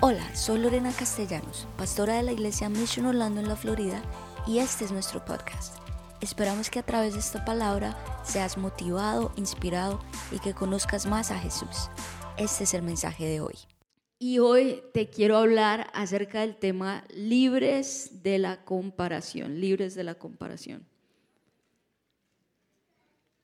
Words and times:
Hola, 0.00 0.32
soy 0.36 0.60
Lorena 0.60 0.92
Castellanos, 0.92 1.66
pastora 1.76 2.14
de 2.14 2.22
la 2.22 2.30
iglesia 2.30 2.68
Mission 2.68 3.06
Orlando 3.06 3.40
en 3.40 3.48
la 3.48 3.56
Florida 3.56 4.00
y 4.46 4.58
este 4.58 4.84
es 4.84 4.92
nuestro 4.92 5.24
podcast. 5.24 5.76
Esperamos 6.20 6.70
que 6.70 6.78
a 6.78 6.84
través 6.84 7.14
de 7.14 7.18
esta 7.18 7.44
palabra 7.44 7.98
seas 8.22 8.58
motivado, 8.58 9.32
inspirado 9.34 9.98
y 10.30 10.38
que 10.38 10.54
conozcas 10.54 11.06
más 11.06 11.32
a 11.32 11.38
Jesús. 11.40 11.90
Este 12.36 12.62
es 12.62 12.74
el 12.74 12.82
mensaje 12.82 13.26
de 13.26 13.40
hoy. 13.40 13.56
Y 14.20 14.38
hoy 14.38 14.84
te 14.94 15.10
quiero 15.10 15.36
hablar 15.36 15.90
acerca 15.92 16.42
del 16.42 16.54
tema 16.54 17.02
libres 17.12 18.22
de 18.22 18.38
la 18.38 18.64
comparación, 18.64 19.60
libres 19.60 19.96
de 19.96 20.04
la 20.04 20.14
comparación. 20.14 20.86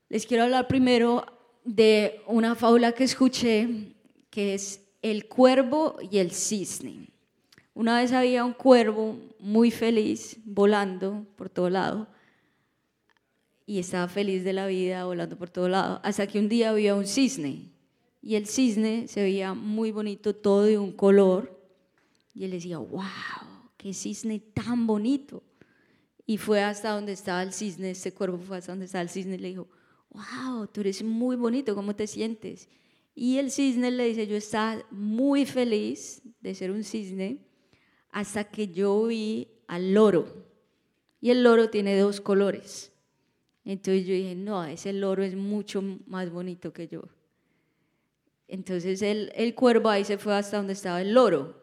Les 0.08 0.24
quiero 0.24 0.44
hablar 0.44 0.68
primero 0.68 1.26
de 1.64 2.22
una 2.28 2.54
fábula 2.54 2.92
que 2.92 3.02
escuché 3.02 3.96
que 4.30 4.54
es 4.54 4.83
el 5.04 5.28
cuervo 5.28 5.98
y 6.10 6.16
el 6.16 6.30
cisne. 6.30 7.10
Una 7.74 8.00
vez 8.00 8.12
había 8.12 8.42
un 8.42 8.54
cuervo 8.54 9.18
muy 9.38 9.70
feliz 9.70 10.38
volando 10.46 11.26
por 11.36 11.50
todo 11.50 11.68
lado 11.68 12.08
y 13.66 13.80
estaba 13.80 14.08
feliz 14.08 14.44
de 14.44 14.54
la 14.54 14.66
vida 14.66 15.04
volando 15.04 15.36
por 15.36 15.50
todo 15.50 15.68
lado, 15.68 16.00
hasta 16.02 16.26
que 16.26 16.38
un 16.38 16.48
día 16.48 16.70
había 16.70 16.94
un 16.94 17.06
cisne 17.06 17.70
y 18.22 18.36
el 18.36 18.46
cisne 18.46 19.06
se 19.06 19.20
veía 19.20 19.52
muy 19.52 19.90
bonito, 19.90 20.34
todo 20.34 20.62
de 20.62 20.78
un 20.78 20.92
color 20.92 21.54
y 22.34 22.44
él 22.44 22.52
decía, 22.52 22.78
wow, 22.78 23.02
qué 23.76 23.92
cisne 23.92 24.40
tan 24.40 24.86
bonito. 24.86 25.42
Y 26.24 26.38
fue 26.38 26.62
hasta 26.62 26.92
donde 26.92 27.12
estaba 27.12 27.42
el 27.42 27.52
cisne, 27.52 27.90
este 27.90 28.14
cuervo 28.14 28.38
fue 28.38 28.56
hasta 28.56 28.72
donde 28.72 28.86
estaba 28.86 29.02
el 29.02 29.10
cisne 29.10 29.34
y 29.34 29.38
le 29.38 29.48
dijo, 29.48 29.68
wow, 30.08 30.66
tú 30.66 30.80
eres 30.80 31.02
muy 31.02 31.36
bonito, 31.36 31.74
¿cómo 31.74 31.94
te 31.94 32.06
sientes? 32.06 32.70
Y 33.14 33.38
el 33.38 33.50
cisne 33.50 33.90
le 33.90 34.06
dice, 34.06 34.26
yo 34.26 34.36
estaba 34.36 34.84
muy 34.90 35.46
feliz 35.46 36.22
de 36.40 36.54
ser 36.54 36.70
un 36.70 36.82
cisne 36.82 37.38
hasta 38.10 38.44
que 38.44 38.68
yo 38.68 39.06
vi 39.06 39.48
al 39.68 39.94
loro. 39.94 40.46
Y 41.20 41.30
el 41.30 41.44
loro 41.44 41.70
tiene 41.70 41.96
dos 41.98 42.20
colores. 42.20 42.92
Entonces 43.64 44.06
yo 44.06 44.14
dije, 44.14 44.34
no, 44.34 44.64
ese 44.64 44.92
loro 44.92 45.22
es 45.22 45.36
mucho 45.36 45.80
más 46.06 46.30
bonito 46.30 46.72
que 46.72 46.88
yo. 46.88 47.02
Entonces 48.48 49.00
el, 49.00 49.32
el 49.34 49.54
cuervo 49.54 49.88
ahí 49.88 50.04
se 50.04 50.18
fue 50.18 50.34
hasta 50.34 50.58
donde 50.58 50.74
estaba 50.74 51.00
el 51.00 51.14
loro. 51.14 51.62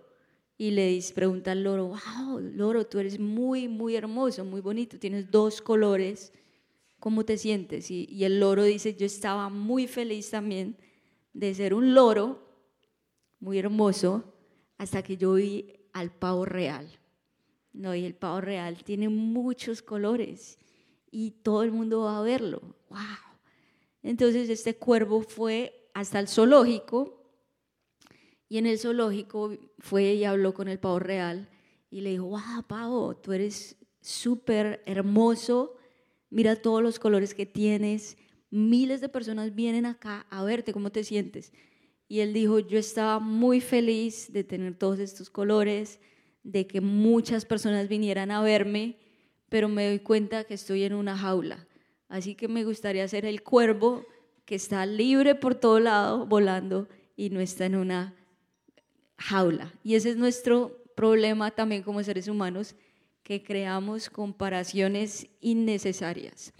Y 0.57 0.71
le 0.71 0.87
dice, 0.87 1.13
pregunta 1.13 1.51
al 1.51 1.63
loro, 1.63 1.87
wow, 1.87 2.39
loro, 2.39 2.85
tú 2.85 2.99
eres 2.99 3.19
muy, 3.19 3.67
muy 3.67 3.95
hermoso, 3.95 4.45
muy 4.45 4.61
bonito, 4.61 4.99
tienes 4.99 5.29
dos 5.31 5.59
colores, 5.59 6.31
¿cómo 6.99 7.25
te 7.25 7.37
sientes? 7.37 7.89
Y, 7.89 8.07
y 8.11 8.25
el 8.25 8.39
loro 8.39 8.63
dice, 8.63 8.95
yo 8.95 9.07
estaba 9.07 9.49
muy 9.49 9.87
feliz 9.87 10.29
también 10.29 10.77
de 11.33 11.53
ser 11.53 11.73
un 11.73 11.93
loro 11.93 12.39
muy 13.39 13.59
hermoso 13.59 14.23
hasta 14.77 15.03
que 15.03 15.17
yo 15.17 15.33
vi 15.33 15.73
al 15.93 16.11
pavo 16.11 16.45
real. 16.45 16.87
No, 17.73 17.95
y 17.95 18.05
el 18.05 18.15
pavo 18.15 18.41
real 18.41 18.83
tiene 18.83 19.09
muchos 19.09 19.81
colores 19.81 20.59
y 21.09 21.31
todo 21.31 21.63
el 21.63 21.71
mundo 21.71 22.01
va 22.01 22.17
a 22.17 22.21
verlo. 22.21 22.61
¡Wow! 22.89 22.99
Entonces 24.03 24.49
este 24.49 24.75
cuervo 24.75 25.21
fue 25.21 25.89
hasta 25.93 26.19
el 26.19 26.27
zoológico 26.27 27.21
y 28.49 28.57
en 28.57 28.65
el 28.65 28.79
zoológico 28.79 29.55
fue 29.79 30.13
y 30.13 30.25
habló 30.25 30.53
con 30.53 30.67
el 30.67 30.79
pavo 30.79 30.99
real 30.99 31.49
y 31.89 32.01
le 32.01 32.11
dijo, 32.11 32.25
wow, 32.25 32.63
pavo, 32.67 33.15
tú 33.15 33.33
eres 33.33 33.77
súper 34.01 34.81
hermoso, 34.85 35.75
mira 36.29 36.55
todos 36.55 36.81
los 36.81 36.99
colores 36.99 37.33
que 37.33 37.45
tienes, 37.45 38.17
miles 38.51 39.01
de 39.01 39.09
personas 39.09 39.55
vienen 39.55 39.85
acá 39.85 40.27
a 40.29 40.43
verte, 40.43 40.73
¿cómo 40.73 40.91
te 40.91 41.03
sientes? 41.03 41.53
Y 42.07 42.19
él 42.19 42.33
dijo, 42.33 42.59
yo 42.59 42.77
estaba 42.77 43.19
muy 43.19 43.61
feliz 43.61 44.31
de 44.31 44.43
tener 44.43 44.75
todos 44.75 44.99
estos 44.99 45.29
colores, 45.29 45.99
de 46.43 46.67
que 46.67 46.81
muchas 46.81 47.45
personas 47.45 47.87
vinieran 47.87 48.29
a 48.29 48.41
verme, 48.41 48.97
pero 49.47 49.69
me 49.69 49.87
doy 49.87 49.99
cuenta 49.99 50.43
que 50.43 50.53
estoy 50.53 50.83
en 50.83 50.93
una 50.93 51.17
jaula. 51.17 51.65
Así 52.09 52.35
que 52.35 52.49
me 52.49 52.65
gustaría 52.65 53.07
ser 53.07 53.25
el 53.25 53.41
cuervo 53.41 54.05
que 54.43 54.55
está 54.55 54.85
libre 54.85 55.35
por 55.35 55.55
todo 55.55 55.79
lado, 55.79 56.25
volando, 56.25 56.89
y 57.15 57.29
no 57.29 57.39
está 57.39 57.65
en 57.65 57.75
una 57.75 58.15
jaula. 59.17 59.71
Y 59.83 59.95
ese 59.95 60.09
es 60.09 60.17
nuestro 60.17 60.83
problema 60.95 61.51
también 61.51 61.83
como 61.83 62.03
seres 62.03 62.27
humanos, 62.27 62.75
que 63.23 63.43
creamos 63.43 64.09
comparaciones 64.09 65.27
innecesarias 65.39 66.53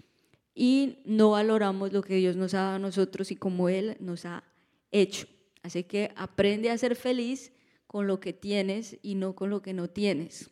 y 0.54 0.98
no 1.04 1.30
valoramos 1.30 1.92
lo 1.92 2.02
que 2.02 2.16
Dios 2.16 2.36
nos 2.36 2.54
ha 2.54 2.58
dado 2.62 2.74
a 2.76 2.78
nosotros 2.78 3.30
y 3.30 3.36
como 3.36 3.68
Él 3.68 3.96
nos 4.00 4.26
ha 4.26 4.44
hecho. 4.90 5.26
Así 5.62 5.84
que 5.84 6.10
aprende 6.16 6.70
a 6.70 6.78
ser 6.78 6.96
feliz 6.96 7.52
con 7.86 8.06
lo 8.06 8.20
que 8.20 8.32
tienes 8.32 8.98
y 9.02 9.14
no 9.14 9.34
con 9.34 9.50
lo 9.50 9.62
que 9.62 9.72
no 9.72 9.88
tienes. 9.88 10.50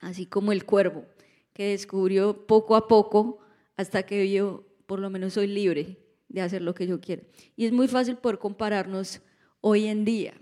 Así 0.00 0.26
como 0.26 0.52
el 0.52 0.64
cuervo, 0.64 1.06
que 1.52 1.68
descubrió 1.68 2.46
poco 2.46 2.76
a 2.76 2.88
poco 2.88 3.38
hasta 3.76 4.04
que 4.04 4.22
vio, 4.22 4.66
por 4.86 4.98
lo 4.98 5.10
menos 5.10 5.34
soy 5.34 5.46
libre 5.46 5.98
de 6.28 6.42
hacer 6.42 6.62
lo 6.62 6.74
que 6.74 6.86
yo 6.86 7.00
quiero. 7.00 7.22
Y 7.56 7.66
es 7.66 7.72
muy 7.72 7.88
fácil 7.88 8.16
poder 8.16 8.38
compararnos 8.38 9.20
hoy 9.60 9.86
en 9.86 10.04
día. 10.04 10.34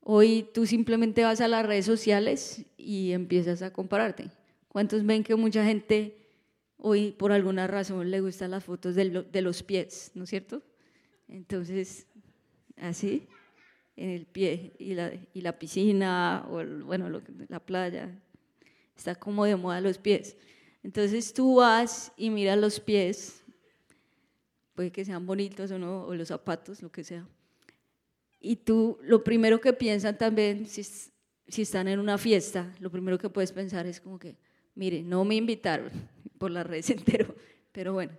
Hoy 0.00 0.48
tú 0.52 0.66
simplemente 0.66 1.24
vas 1.24 1.40
a 1.40 1.48
las 1.48 1.64
redes 1.64 1.86
sociales 1.86 2.66
y 2.76 3.12
empiezas 3.12 3.62
a 3.62 3.72
compararte. 3.72 4.30
¿Cuántos 4.68 5.04
ven 5.06 5.24
que 5.24 5.34
mucha 5.34 5.64
gente 5.64 6.23
hoy 6.78 7.12
por 7.12 7.32
alguna 7.32 7.66
razón 7.66 8.10
le 8.10 8.20
gustan 8.20 8.50
las 8.50 8.64
fotos 8.64 8.94
de, 8.94 9.42
los 9.42 9.62
pies, 9.62 10.10
¿no 10.14 10.24
es 10.24 10.30
cierto? 10.30 10.62
Entonces, 11.28 12.06
así, 12.76 13.26
en 13.96 14.10
el 14.10 14.26
pie 14.26 14.74
y 14.78 14.94
la, 14.94 15.12
y 15.32 15.40
la 15.40 15.58
piscina 15.58 16.46
o 16.48 16.64
bueno, 16.84 17.08
la 17.48 17.60
playa, 17.60 18.20
está 18.96 19.14
como 19.14 19.44
de 19.44 19.56
moda 19.56 19.80
los 19.80 19.98
pies. 19.98 20.36
Entonces 20.82 21.32
tú 21.32 21.56
vas 21.56 22.12
y 22.16 22.30
miras 22.30 22.58
los 22.58 22.78
pies, 22.78 23.42
puede 24.74 24.90
que 24.90 25.04
sean 25.04 25.24
bonitos 25.24 25.70
o 25.70 25.78
no, 25.78 26.04
o 26.04 26.14
los 26.14 26.28
zapatos, 26.28 26.82
lo 26.82 26.90
que 26.90 27.04
sea. 27.04 27.26
Y 28.40 28.56
tú, 28.56 28.98
lo 29.02 29.24
primero 29.24 29.60
que 29.60 29.72
piensan 29.72 30.18
también, 30.18 30.66
si, 30.66 30.84
si 30.84 31.62
están 31.62 31.88
en 31.88 31.98
una 31.98 32.18
fiesta, 32.18 32.74
lo 32.78 32.90
primero 32.90 33.16
que 33.16 33.30
puedes 33.30 33.52
pensar 33.52 33.86
es 33.86 34.00
como 34.00 34.18
que, 34.18 34.36
mire, 34.74 35.02
no 35.02 35.24
me 35.24 35.36
invitaron, 35.36 35.90
la 36.48 36.64
red 36.64 36.84
entero, 36.88 37.34
pero 37.72 37.92
bueno. 37.92 38.12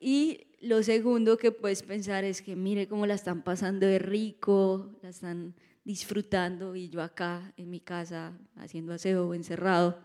Y 0.00 0.46
lo 0.60 0.82
segundo 0.82 1.36
que 1.36 1.52
puedes 1.52 1.82
pensar 1.82 2.24
es 2.24 2.42
que 2.42 2.56
mire 2.56 2.88
cómo 2.88 3.06
la 3.06 3.14
están 3.14 3.42
pasando 3.42 3.86
de 3.86 3.98
rico, 3.98 4.90
la 5.02 5.10
están 5.10 5.54
disfrutando 5.84 6.74
y 6.76 6.88
yo 6.88 7.02
acá 7.02 7.52
en 7.56 7.70
mi 7.70 7.80
casa 7.80 8.38
haciendo 8.56 8.92
aseo 8.92 9.34
encerrado. 9.34 9.98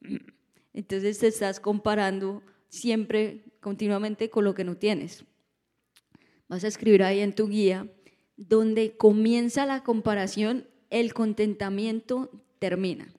Entonces 0.72 1.18
te 1.18 1.26
estás 1.26 1.60
comparando 1.60 2.42
siempre, 2.68 3.44
continuamente 3.60 4.30
con 4.30 4.44
lo 4.44 4.54
que 4.54 4.64
no 4.64 4.76
tienes. 4.76 5.24
Vas 6.48 6.64
a 6.64 6.68
escribir 6.68 7.02
ahí 7.02 7.20
en 7.20 7.34
tu 7.34 7.48
guía, 7.48 7.90
donde 8.36 8.96
comienza 8.96 9.66
la 9.66 9.82
comparación, 9.82 10.68
el 10.90 11.14
contentamiento 11.14 12.30
termina 12.58 13.12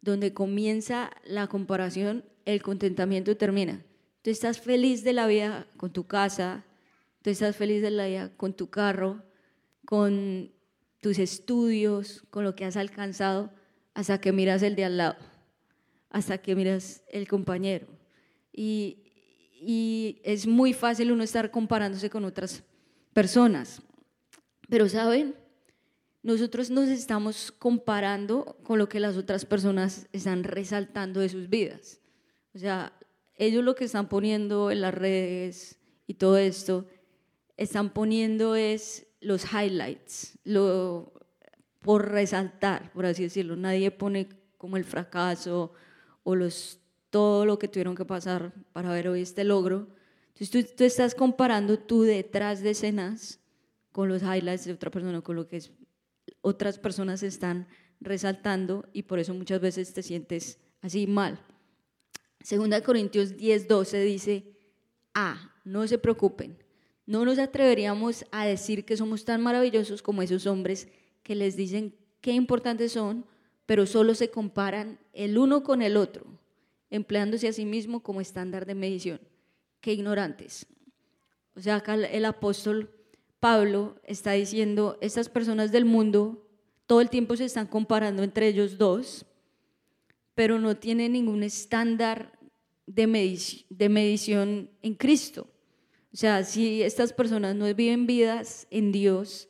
donde 0.00 0.32
comienza 0.32 1.10
la 1.24 1.46
comparación, 1.46 2.24
el 2.44 2.62
contentamiento 2.62 3.36
termina. 3.36 3.84
Tú 4.22 4.30
estás 4.30 4.60
feliz 4.60 5.04
de 5.04 5.12
la 5.12 5.26
vida 5.26 5.66
con 5.76 5.92
tu 5.92 6.06
casa, 6.06 6.64
tú 7.22 7.30
estás 7.30 7.56
feliz 7.56 7.82
de 7.82 7.90
la 7.90 8.06
vida 8.06 8.30
con 8.36 8.54
tu 8.54 8.70
carro, 8.70 9.22
con 9.84 10.50
tus 11.00 11.18
estudios, 11.18 12.22
con 12.30 12.44
lo 12.44 12.54
que 12.54 12.64
has 12.64 12.76
alcanzado, 12.76 13.52
hasta 13.94 14.20
que 14.20 14.32
miras 14.32 14.62
el 14.62 14.76
de 14.76 14.84
al 14.84 14.96
lado, 14.96 15.16
hasta 16.10 16.38
que 16.38 16.54
miras 16.54 17.02
el 17.10 17.28
compañero. 17.28 17.86
Y, 18.52 18.98
y 19.60 20.20
es 20.24 20.46
muy 20.46 20.72
fácil 20.72 21.12
uno 21.12 21.22
estar 21.22 21.50
comparándose 21.50 22.10
con 22.10 22.24
otras 22.24 22.62
personas. 23.12 23.82
Pero 24.68 24.88
¿saben? 24.88 25.34
Nosotros 26.28 26.68
nos 26.68 26.90
estamos 26.90 27.50
comparando 27.50 28.58
con 28.62 28.78
lo 28.78 28.86
que 28.86 29.00
las 29.00 29.16
otras 29.16 29.46
personas 29.46 30.08
están 30.12 30.44
resaltando 30.44 31.20
de 31.20 31.30
sus 31.30 31.48
vidas. 31.48 32.02
O 32.54 32.58
sea, 32.58 32.92
ellos 33.34 33.64
lo 33.64 33.74
que 33.74 33.86
están 33.86 34.10
poniendo 34.10 34.70
en 34.70 34.82
las 34.82 34.92
redes 34.92 35.78
y 36.06 36.14
todo 36.14 36.36
esto, 36.36 36.86
están 37.56 37.94
poniendo 37.94 38.56
es 38.56 39.06
los 39.22 39.46
highlights, 39.50 40.38
lo, 40.44 41.14
por 41.80 42.10
resaltar, 42.10 42.92
por 42.92 43.06
así 43.06 43.22
decirlo. 43.22 43.56
Nadie 43.56 43.90
pone 43.90 44.28
como 44.58 44.76
el 44.76 44.84
fracaso 44.84 45.72
o 46.24 46.34
los, 46.34 46.78
todo 47.08 47.46
lo 47.46 47.58
que 47.58 47.68
tuvieron 47.68 47.94
que 47.94 48.04
pasar 48.04 48.52
para 48.74 48.92
ver 48.92 49.08
hoy 49.08 49.22
este 49.22 49.44
logro. 49.44 49.88
Entonces 50.34 50.50
tú, 50.50 50.76
tú 50.76 50.84
estás 50.84 51.14
comparando 51.14 51.78
tú 51.78 52.02
detrás 52.02 52.60
de 52.60 52.72
escenas 52.72 53.40
con 53.92 54.10
los 54.10 54.22
highlights 54.22 54.66
de 54.66 54.74
otra 54.74 54.90
persona, 54.90 55.22
con 55.22 55.34
lo 55.34 55.48
que 55.48 55.56
es 55.56 55.72
otras 56.40 56.78
personas 56.78 57.22
están 57.22 57.66
resaltando 58.00 58.88
y 58.92 59.02
por 59.02 59.18
eso 59.18 59.34
muchas 59.34 59.60
veces 59.60 59.92
te 59.92 60.02
sientes 60.02 60.58
así 60.80 61.06
mal. 61.06 61.40
Segunda 62.40 62.80
Corintios 62.82 63.36
10, 63.36 63.68
12 63.68 64.00
dice, 64.02 64.44
ah, 65.14 65.54
no 65.64 65.86
se 65.86 65.98
preocupen, 65.98 66.56
no 67.06 67.24
nos 67.24 67.38
atreveríamos 67.38 68.24
a 68.30 68.46
decir 68.46 68.84
que 68.84 68.96
somos 68.96 69.24
tan 69.24 69.42
maravillosos 69.42 70.02
como 70.02 70.22
esos 70.22 70.46
hombres 70.46 70.88
que 71.22 71.34
les 71.34 71.56
dicen 71.56 71.94
qué 72.20 72.32
importantes 72.32 72.92
son, 72.92 73.24
pero 73.66 73.86
solo 73.86 74.14
se 74.14 74.30
comparan 74.30 74.98
el 75.12 75.36
uno 75.36 75.62
con 75.62 75.82
el 75.82 75.96
otro, 75.96 76.24
empleándose 76.90 77.48
a 77.48 77.52
sí 77.52 77.64
mismo 77.64 78.02
como 78.02 78.20
estándar 78.20 78.66
de 78.66 78.74
medición. 78.74 79.20
Qué 79.80 79.92
ignorantes. 79.92 80.66
O 81.54 81.60
sea, 81.60 81.76
acá 81.76 81.94
el 81.94 82.24
apóstol 82.24 82.90
Pablo 83.40 84.00
está 84.04 84.32
diciendo, 84.32 84.98
estas 85.00 85.28
personas 85.28 85.72
del 85.72 85.84
mundo 85.84 86.44
todo 86.88 87.02
el 87.02 87.10
tiempo 87.10 87.36
se 87.36 87.44
están 87.44 87.66
comparando 87.66 88.22
entre 88.22 88.48
ellos 88.48 88.78
dos, 88.78 89.26
pero 90.34 90.58
no 90.58 90.78
tienen 90.78 91.12
ningún 91.12 91.42
estándar 91.42 92.38
de, 92.86 93.06
medición 93.06 94.70
en 94.80 94.94
Cristo. 94.94 95.46
O 96.10 96.16
sea, 96.16 96.42
si 96.44 96.82
estas 96.82 97.12
personas 97.12 97.54
no 97.54 97.66
viven 97.74 98.06
vidas 98.06 98.66
en 98.70 98.90
Dios, 98.90 99.48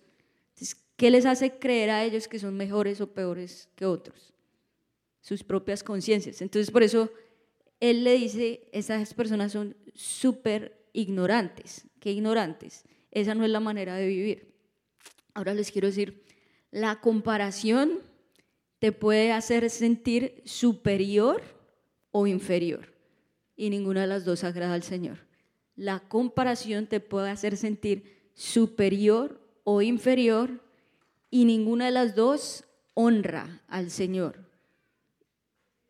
¿qué 0.97 1.13
les 1.13 1.27
hace 1.27 1.61
creer 1.61 1.91
a 1.91 2.05
ellos 2.05 2.27
que 2.27 2.41
son 2.41 2.57
mejores 2.57 3.01
o 3.01 3.13
peores 3.13 3.69
que 3.77 3.87
otros? 3.87 4.35
Sus 5.21 5.45
propias 5.45 5.85
conciencias. 5.85 6.43
Entonces, 6.43 6.73
por 6.73 6.83
eso 6.83 7.09
él 7.79 8.03
le 8.03 8.15
dice, 8.15 8.69
esas 8.73 9.15
personas 9.15 9.53
son 9.53 9.77
súper 9.95 10.85
ignorantes. 10.93 11.87
¿Qué 12.01 12.11
ignorantes? 12.11 12.85
Esa 13.21 13.35
no 13.35 13.45
es 13.45 13.51
la 13.51 13.61
manera 13.61 13.97
de 13.97 14.07
vivir. 14.07 14.55
Ahora 15.35 15.55
les 15.55 15.71
quiero 15.71 15.89
decir, 15.89 16.23
la 16.71 17.01
comparación 17.01 18.01
te 18.79 18.93
puede 18.93 19.33
hacer 19.33 19.71
sentir 19.71 20.43
superior 20.45 21.43
o 22.11 22.27
inferior. 22.27 22.95
Y 23.57 23.71
ninguna 23.71 24.03
de 24.03 24.07
las 24.07 24.25
dos 24.25 24.45
agrada 24.45 24.75
al 24.75 24.83
Señor 24.83 25.29
la 25.79 26.01
comparación 26.01 26.89
te 26.89 26.99
puede 26.99 27.31
hacer 27.31 27.57
sentir 27.57 28.31
superior 28.35 29.41
o 29.63 29.81
inferior 29.81 30.61
y 31.31 31.45
ninguna 31.45 31.87
de 31.87 31.93
las 31.93 32.17
dos 32.17 32.65
honra 32.95 33.63
al 33.69 33.91
Señor. 33.91 34.45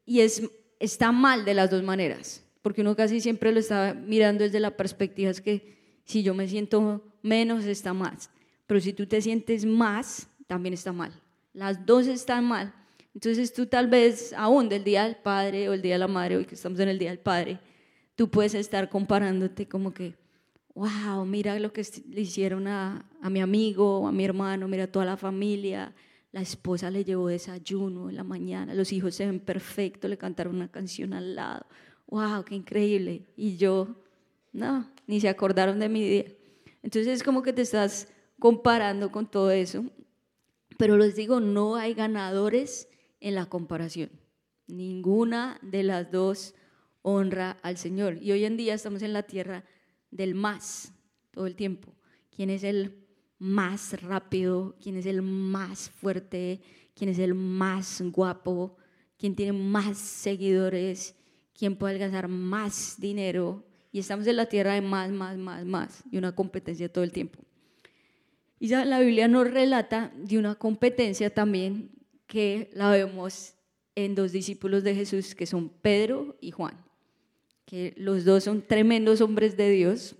Y 0.04 0.20
es, 0.20 0.42
está 0.78 1.10
mal 1.10 1.46
de 1.46 1.54
las 1.54 1.70
dos 1.70 1.82
maneras, 1.82 2.44
porque 2.60 2.82
uno 2.82 2.94
casi 2.96 3.22
siempre 3.22 3.50
lo 3.50 3.60
está 3.60 3.94
mirando 3.94 4.44
desde 4.44 4.60
la 4.60 4.76
perspectiva 4.76 5.30
es 5.30 5.40
que 5.40 6.02
si 6.04 6.22
yo 6.22 6.34
me 6.34 6.48
siento 6.48 7.02
menos 7.22 7.64
está 7.64 7.92
más, 7.92 8.30
pero 8.66 8.80
si 8.80 8.92
tú 8.92 9.06
te 9.06 9.20
sientes 9.20 9.64
más, 9.64 10.28
también 10.46 10.74
está 10.74 10.92
mal. 10.92 11.12
Las 11.52 11.84
dos 11.84 12.06
están 12.06 12.44
mal. 12.44 12.74
Entonces 13.14 13.52
tú 13.52 13.66
tal 13.66 13.88
vez 13.88 14.32
aún 14.32 14.68
del 14.68 14.84
Día 14.84 15.04
del 15.04 15.16
Padre 15.16 15.68
o 15.68 15.72
el 15.72 15.82
Día 15.82 15.94
de 15.94 15.98
la 15.98 16.08
Madre, 16.08 16.36
hoy 16.36 16.44
que 16.44 16.54
estamos 16.54 16.78
en 16.78 16.88
el 16.88 16.98
Día 16.98 17.10
del 17.10 17.18
Padre, 17.18 17.58
tú 18.14 18.30
puedes 18.30 18.54
estar 18.54 18.88
comparándote 18.88 19.66
como 19.66 19.92
que, 19.92 20.14
wow, 20.74 21.24
mira 21.24 21.58
lo 21.58 21.72
que 21.72 21.84
le 22.10 22.20
hicieron 22.20 22.68
a, 22.68 23.04
a 23.20 23.30
mi 23.30 23.40
amigo, 23.40 24.06
a 24.06 24.12
mi 24.12 24.24
hermano, 24.24 24.68
mira 24.68 24.86
toda 24.86 25.04
la 25.04 25.16
familia, 25.16 25.94
la 26.30 26.42
esposa 26.42 26.90
le 26.90 27.04
llevó 27.04 27.28
desayuno 27.28 28.10
en 28.10 28.16
la 28.16 28.24
mañana, 28.24 28.74
los 28.74 28.92
hijos 28.92 29.14
se 29.14 29.26
ven 29.26 29.40
perfectos, 29.40 30.08
le 30.10 30.18
cantaron 30.18 30.56
una 30.56 30.68
canción 30.68 31.14
al 31.14 31.34
lado, 31.34 31.66
wow, 32.06 32.44
qué 32.44 32.54
increíble. 32.54 33.22
Y 33.36 33.56
yo, 33.56 33.96
no, 34.52 34.90
ni 35.06 35.20
se 35.20 35.28
acordaron 35.28 35.78
de 35.78 35.88
mi 35.88 36.08
día. 36.08 36.24
Entonces 36.82 37.08
es 37.08 37.22
como 37.22 37.42
que 37.42 37.52
te 37.52 37.62
estás 37.62 38.08
comparando 38.38 39.10
con 39.10 39.30
todo 39.30 39.50
eso. 39.50 39.84
Pero 40.76 40.96
les 40.96 41.16
digo, 41.16 41.40
no 41.40 41.76
hay 41.76 41.94
ganadores 41.94 42.88
en 43.20 43.34
la 43.34 43.46
comparación. 43.46 44.10
Ninguna 44.66 45.58
de 45.62 45.82
las 45.82 46.10
dos 46.10 46.54
honra 47.02 47.56
al 47.62 47.78
Señor. 47.78 48.18
Y 48.22 48.32
hoy 48.32 48.44
en 48.44 48.56
día 48.56 48.74
estamos 48.74 49.02
en 49.02 49.12
la 49.12 49.24
tierra 49.24 49.64
del 50.10 50.34
más, 50.34 50.92
todo 51.30 51.46
el 51.46 51.56
tiempo. 51.56 51.94
¿Quién 52.34 52.50
es 52.50 52.64
el 52.64 53.06
más 53.38 54.00
rápido? 54.02 54.76
¿Quién 54.80 54.96
es 54.96 55.06
el 55.06 55.22
más 55.22 55.90
fuerte? 55.90 56.60
¿Quién 56.94 57.10
es 57.10 57.18
el 57.18 57.34
más 57.34 58.02
guapo? 58.12 58.76
¿Quién 59.16 59.34
tiene 59.34 59.52
más 59.52 59.98
seguidores? 59.98 61.16
¿Quién 61.54 61.76
puede 61.76 61.94
alcanzar 61.94 62.28
más 62.28 62.96
dinero? 62.98 63.67
Y 63.92 63.98
estamos 64.00 64.26
en 64.26 64.36
la 64.36 64.46
tierra 64.46 64.74
de 64.74 64.80
más, 64.80 65.10
más, 65.10 65.36
más, 65.38 65.64
más. 65.64 66.04
Y 66.10 66.18
una 66.18 66.34
competencia 66.34 66.92
todo 66.92 67.04
el 67.04 67.12
tiempo. 67.12 67.38
Y 68.60 68.68
la 68.68 69.00
Biblia 69.00 69.28
nos 69.28 69.50
relata 69.50 70.12
de 70.16 70.38
una 70.38 70.54
competencia 70.56 71.30
también 71.32 71.90
que 72.26 72.70
la 72.72 72.90
vemos 72.90 73.54
en 73.94 74.14
dos 74.14 74.32
discípulos 74.32 74.84
de 74.84 74.94
Jesús, 74.94 75.34
que 75.34 75.46
son 75.46 75.68
Pedro 75.68 76.36
y 76.40 76.50
Juan 76.50 76.88
que 77.68 77.92
los 77.98 78.24
dos 78.24 78.44
son 78.44 78.62
tremendos 78.62 79.20
hombres 79.20 79.54
de 79.58 79.68
Dios, 79.68 80.16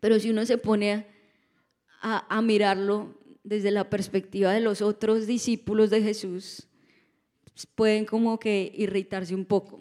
pero 0.00 0.18
si 0.18 0.30
uno 0.30 0.44
se 0.44 0.58
pone 0.58 1.06
a, 2.02 2.42
mirarlo 2.42 3.14
desde 3.44 3.70
la 3.70 3.88
perspectiva 3.88 4.52
de 4.52 4.58
los 4.58 4.82
otros 4.82 5.28
discípulos 5.28 5.90
de 5.90 6.02
Jesús, 6.02 6.66
pueden 7.76 8.04
como 8.04 8.40
que 8.40 8.72
irritarse 8.74 9.36
un 9.36 9.44
poco. 9.44 9.78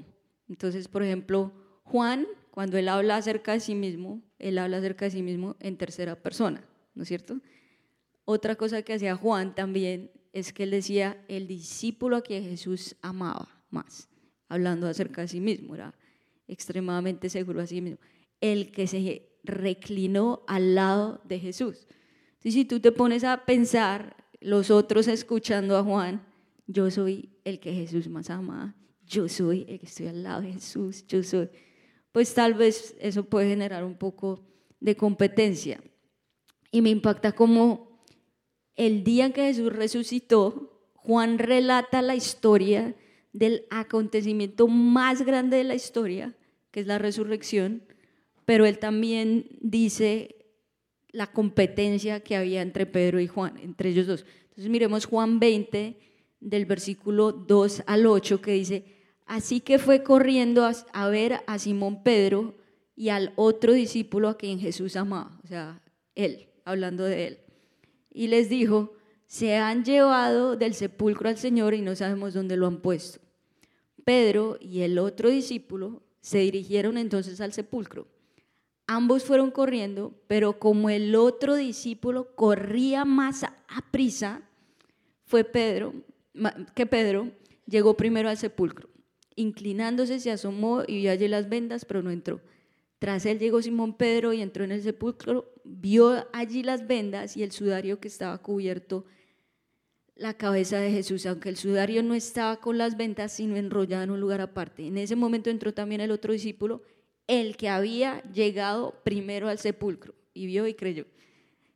Entonces, 0.48 0.88
por 0.88 1.02
ejemplo, 1.02 1.52
Juan, 1.86 2.28
cuando 2.56 2.78
él 2.78 2.88
habla 2.88 3.18
acerca 3.18 3.52
de 3.52 3.60
sí 3.60 3.76
mismo, 3.76 4.24
él 4.40 4.58
habla 4.58 4.78
acerca 4.78 5.04
de 5.06 5.12
sí 5.12 5.22
mismo 5.22 5.58
en 5.60 5.78
tercera 5.78 6.16
persona, 6.16 6.66
¿no 6.94 7.04
es 7.04 7.10
cierto? 7.10 7.42
Otra 8.24 8.56
cosa 8.56 8.82
que 8.82 8.94
hacía 8.94 9.18
Juan 9.18 9.54
también 9.54 10.10
es 10.32 10.54
que 10.54 10.64
él 10.64 10.72
decía 10.72 11.22
el 11.28 11.48
discípulo 11.48 12.16
a 12.16 12.22
quien 12.22 12.46
Jesús 12.46 12.96
amaba 13.02 13.62
más, 13.70 14.08
hablando 14.48 14.88
acerca 14.88 15.22
de 15.22 15.28
sí 15.28 15.42
mismo, 15.42 15.76
era 15.76 15.94
extremadamente 16.48 17.30
seguro 17.30 17.60
así 17.60 17.82
mismo, 17.82 18.00
el 18.40 18.72
que 18.72 18.88
se 18.88 19.30
reclinó 19.44 20.44
al 20.48 20.76
lado 20.76 21.22
de 21.26 21.40
Jesús. 21.40 21.86
Entonces, 22.36 22.54
si 22.54 22.64
tú 22.64 22.80
te 22.80 22.94
pones 22.94 23.26
a 23.26 23.46
pensar, 23.46 24.16
los 24.40 24.72
otros 24.72 25.10
escuchando 25.10 25.78
a 25.78 25.84
Juan, 25.84 26.26
yo 26.68 26.90
soy 26.90 27.38
el 27.44 27.60
que 27.60 27.74
Jesús 27.74 28.08
más 28.08 28.30
ama, 28.30 28.78
yo 29.06 29.28
soy 29.28 29.66
el 29.68 29.78
que 29.78 29.88
estoy 29.88 30.08
al 30.08 30.24
lado 30.24 30.42
de 30.42 30.54
Jesús, 30.54 31.06
yo 31.06 31.22
soy, 31.22 31.50
pues 32.16 32.34
tal 32.34 32.54
vez 32.54 32.96
eso 33.02 33.26
puede 33.26 33.50
generar 33.50 33.84
un 33.84 33.98
poco 33.98 34.40
de 34.80 34.96
competencia. 34.96 35.82
Y 36.72 36.80
me 36.80 36.90
impacta 36.90 37.34
como 37.34 38.00
el 38.78 39.04
día 39.04 39.26
en 39.26 39.34
que 39.34 39.42
Jesús 39.42 39.74
resucitó, 39.74 40.94
Juan 40.94 41.38
relata 41.40 42.02
la 42.02 42.16
historia 42.16 42.96
del 43.34 43.66
acontecimiento 43.70 44.70
más 44.70 45.24
grande 45.24 45.58
de 45.58 45.66
la 45.66 45.76
historia, 45.76 46.34
que 46.72 46.80
es 46.80 46.88
la 46.88 47.00
resurrección, 47.00 47.84
pero 48.46 48.66
él 48.66 48.80
también 48.80 49.50
dice 49.60 50.38
la 51.10 51.34
competencia 51.34 52.22
que 52.22 52.38
había 52.38 52.62
entre 52.62 52.86
Pedro 52.86 53.20
y 53.20 53.28
Juan, 53.28 53.58
entre 53.58 53.90
ellos 53.90 54.08
dos. 54.08 54.26
Entonces 54.44 54.70
miremos 54.70 55.04
Juan 55.04 55.38
20, 55.42 56.00
del 56.40 56.66
versículo 56.66 57.34
2 57.34 57.84
al 57.88 58.06
8, 58.06 58.42
que 58.42 58.52
dice, 58.52 58.95
así 59.26 59.60
que 59.60 59.80
fue 59.80 60.04
corriendo 60.04 60.70
a, 60.94 61.08
ver 61.10 61.42
a 61.48 61.60
Simón 61.60 62.04
Pedro 62.04 62.56
y 62.96 63.10
al 63.10 63.34
otro 63.36 63.74
discípulo 63.74 64.30
a 64.30 64.38
quien 64.38 64.60
Jesús 64.60 64.96
amaba, 64.96 65.40
o 65.44 65.48
sea, 65.48 65.82
él, 66.16 66.48
hablando 66.64 67.04
de 67.04 67.28
él. 67.28 67.40
Y 68.12 68.28
les 68.28 68.50
dijo, 68.50 68.94
se 69.28 69.56
han 69.58 69.84
llevado 69.84 70.56
del 70.56 70.74
sepulcro 70.74 71.28
al 71.30 71.38
Señor 71.38 71.74
y 71.74 71.82
no 71.82 71.96
sabemos 71.96 72.34
dónde 72.34 72.58
lo 72.58 72.68
han 72.68 72.78
puesto. 72.78 73.20
Pedro 74.04 74.58
y 74.62 74.82
el 74.82 74.98
otro 75.00 75.30
discípulo 75.30 76.04
se 76.22 76.40
dirigieron 76.40 76.98
entonces 76.98 77.42
al 77.42 77.54
sepulcro. 77.54 78.08
Ambos 78.88 79.24
fueron 79.24 79.50
corriendo, 79.50 80.14
pero 80.28 80.60
como 80.60 80.90
el 80.90 81.16
otro 81.16 81.56
discípulo 81.56 82.36
corría 82.36 83.04
más 83.04 83.44
a 83.44 83.52
prisa, 83.92 84.42
fue 85.26 85.44
Pedro, 85.44 85.94
que 86.76 86.86
Pedro 86.86 87.32
llegó 87.66 87.98
primero 87.98 88.30
al 88.30 88.38
sepulcro. 88.38 88.90
Inclinándose 89.36 90.20
se 90.20 90.32
asomó 90.32 90.84
y 90.88 90.98
vio 90.98 91.12
allí 91.12 91.28
las 91.28 91.50
vendas, 91.50 91.86
pero 91.86 92.02
no 92.02 92.12
entró. 92.12 92.42
Tras 93.00 93.26
él 93.26 93.40
llegó 93.40 93.62
Simón 93.62 93.94
Pedro 93.94 94.34
y 94.34 94.42
entró 94.42 94.64
en 94.64 94.72
el 94.72 94.82
sepulcro, 94.82 95.52
vio 95.64 96.26
allí 96.34 96.64
las 96.64 96.88
vendas 96.88 97.36
y 97.36 97.44
el 97.44 97.52
sudario 97.52 98.00
que 98.00 98.08
estaba 98.08 98.38
cubierto 98.38 99.06
la 100.16 100.34
cabeza 100.36 100.78
de 100.80 100.92
Jesús, 100.92 101.26
aunque 101.26 101.50
el 101.50 101.58
sudario 101.58 102.02
no 102.02 102.14
estaba 102.14 102.62
con 102.62 102.78
las 102.78 102.96
ventas, 102.96 103.34
sino 103.34 103.58
enrollado 103.58 104.04
en 104.04 104.12
un 104.12 104.22
lugar 104.22 104.40
aparte. 104.42 104.88
En 104.88 104.98
ese 104.98 105.16
momento 105.16 105.50
entró 105.50 105.74
también 105.74 106.02
el 106.02 106.12
otro 106.12 106.32
discípulo, 106.32 106.84
el 107.28 107.58
que 107.58 107.70
había 107.70 108.24
llegado 108.32 109.02
primero 109.04 109.50
al 109.50 109.60
sepulcro, 109.60 110.16
y 110.34 110.46
vio 110.46 110.68
y 110.68 110.74
creyó. 110.74 111.06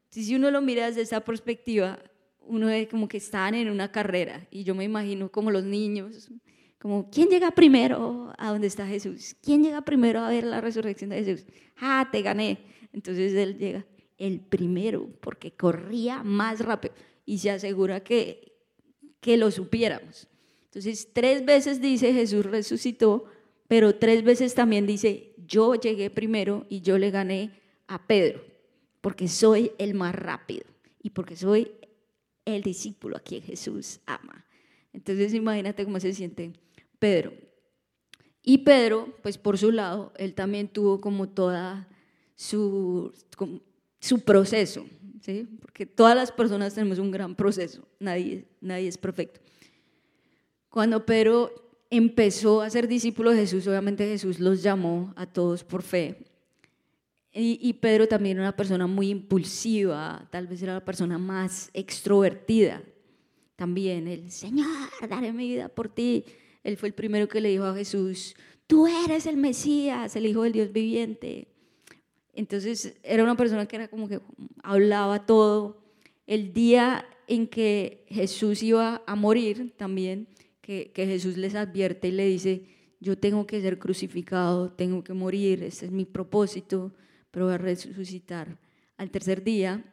Si 0.10 0.34
uno 0.36 0.51
lo 0.51 0.62
mira 0.62 0.88
desde 0.88 1.01
esa 1.01 1.22
perspectiva, 1.22 2.00
uno 2.39 2.68
ve 2.68 2.88
como 2.88 3.08
que 3.08 3.18
están 3.18 3.56
en 3.56 3.70
una 3.70 3.92
carrera, 3.92 4.48
y 4.51 4.63
yo 4.63 4.74
me 4.74 4.86
imagino 4.86 5.30
como 5.30 5.51
los 5.51 5.66
niños, 5.66 6.32
como, 6.79 7.09
¿quién 7.12 7.27
llega 7.29 7.51
primero 7.51 8.33
a 8.38 8.51
donde 8.51 8.67
está 8.67 8.88
Jesús? 8.88 9.36
¿Quién 9.41 9.63
llega 9.63 9.81
primero 9.81 10.21
a 10.21 10.29
ver 10.29 10.45
la 10.45 10.62
resurrección 10.62 11.09
de 11.09 11.24
Jesús? 11.24 11.45
Ah, 11.77 12.07
te 12.12 12.21
gané. 12.21 12.59
Entonces 12.93 13.33
él 13.33 13.57
llega, 13.57 13.86
el 14.17 14.39
primero, 14.41 15.09
porque 15.21 15.51
corría 15.51 16.24
más 16.24 16.59
rápido 16.59 16.93
y 17.25 17.39
se 17.39 17.51
asegura 17.51 18.01
que, 18.01 18.53
que 19.19 19.38
lo 19.38 19.51
supiéramos. 19.51 20.27
Entonces, 20.65 21.09
tres 21.13 21.45
veces 21.45 21.81
dice 21.81 22.13
Jesús 22.13 22.45
resucitó, 22.45 23.25
pero 23.67 23.95
tres 23.95 24.24
veces 24.24 24.53
también 24.53 24.86
dice, 24.86 25.33
yo 25.48 25.75
llegué 25.75 26.09
primero 26.09 26.65
y 26.69 26.81
yo 26.81 26.98
le 26.98 27.12
gané 27.12 27.51
a 27.88 28.05
Pedro. 28.05 28.43
porque 29.01 29.29
soy 29.29 29.71
el 29.77 29.93
más 29.93 30.13
rápido 30.13 30.65
y 31.01 31.12
porque 31.12 31.38
soy 31.38 31.71
el 32.43 32.62
discípulo 32.62 33.15
a 33.15 33.21
quien 33.21 33.41
Jesús 33.41 34.01
ama. 34.05 34.45
Entonces 34.91 35.33
imagínate 35.33 35.86
cómo 35.86 36.00
se 36.00 36.13
siente 36.13 36.51
Pedro. 37.00 37.34
Y 38.44 38.60
Pedro, 38.60 39.13
pues 39.22 39.38
por 39.38 39.58
su 39.58 39.72
lado, 39.72 40.13
él 40.18 40.34
también 40.34 40.68
tuvo 40.68 41.01
como 41.01 41.29
toda 41.29 41.88
su, 42.36 43.13
su 44.00 44.20
proceso, 44.22 44.86
¿sí? 45.22 45.48
porque 45.62 45.86
todas 45.86 46.15
las 46.15 46.32
personas 46.32 46.74
tenemos 46.74 47.00
un 47.00 47.12
gran 47.12 47.36
proceso, 47.36 47.88
nadie, 48.00 48.46
nadie 48.62 48.88
es 48.88 48.98
perfecto. 48.98 49.41
Cuando 50.70 51.06
Pedro 51.06 51.51
empezó 51.89 52.62
a 52.62 52.70
ser 52.70 52.88
discípulo 52.88 53.32
de 53.32 53.38
Jesús, 53.38 53.68
obviamente 53.68 54.08
Jesús 54.08 54.39
los 54.39 54.62
llamó 54.63 55.13
a 55.15 55.25
todos 55.25 55.63
por 55.63 55.82
fe. 55.82 56.25
Y, 57.32 57.60
y, 57.62 57.74
Pedro 57.74 58.08
también 58.08 58.38
era 58.38 58.48
una 58.48 58.56
persona 58.56 58.88
muy 58.88 59.10
impulsiva, 59.10 60.27
tal 60.32 60.48
vez 60.48 60.63
era 60.63 60.74
la 60.74 60.86
persona 60.86 61.20
más 61.20 61.70
extrovertida. 61.74 62.82
También 63.56 64.08
el 64.08 64.32
Señor, 64.32 64.68
daré 65.10 65.32
mi 65.32 65.50
vida 65.50 65.70
por 65.70 65.89
ti. 65.89 66.25
Él 66.69 66.77
fue 66.77 66.89
el 66.89 66.93
primero 66.93 67.27
que 67.27 67.41
le 67.41 67.49
dijo 67.49 67.65
a 67.65 67.73
Jesús, 67.73 68.35
tú 68.67 68.85
eres 68.85 69.25
el 69.25 69.38
Mesías, 69.38 70.15
el 70.15 70.27
Hijo 70.27 70.43
del 70.43 70.53
Dios 70.53 70.71
viviente. 70.71 71.47
Entonces 72.33 72.95
era 73.01 73.23
una 73.23 73.35
persona 73.35 73.65
que 73.65 73.75
era 73.75 73.88
como 73.88 74.07
que 74.07 74.21
hablaba 74.61 75.25
todo. 75.25 75.81
El 76.27 76.53
día 76.53 77.05
en 77.27 77.47
que 77.47 78.05
Jesús 78.07 78.61
iba 78.61 79.01
a 79.07 79.15
morir 79.15 79.73
también, 79.77 80.27
que, 80.61 80.91
Jesús 80.95 81.38
les 81.38 81.55
advierte 81.55 82.09
y 82.09 82.11
le 82.11 82.27
dice, 82.27 82.65
yo 82.99 83.17
tengo 83.17 83.47
que 83.47 83.59
ser 83.61 83.79
crucificado, 83.79 84.71
tengo 84.71 85.03
que 85.03 85.13
morir, 85.13 85.63
ese 85.63 85.88
es 85.88 85.91
mi 85.91 86.05
propósito, 86.05 86.93
pero 87.31 87.45
voy 87.45 87.55
a 87.55 87.57
resucitar 87.57 88.59
al 88.97 89.09
tercer 89.09 89.43
día. 89.43 89.83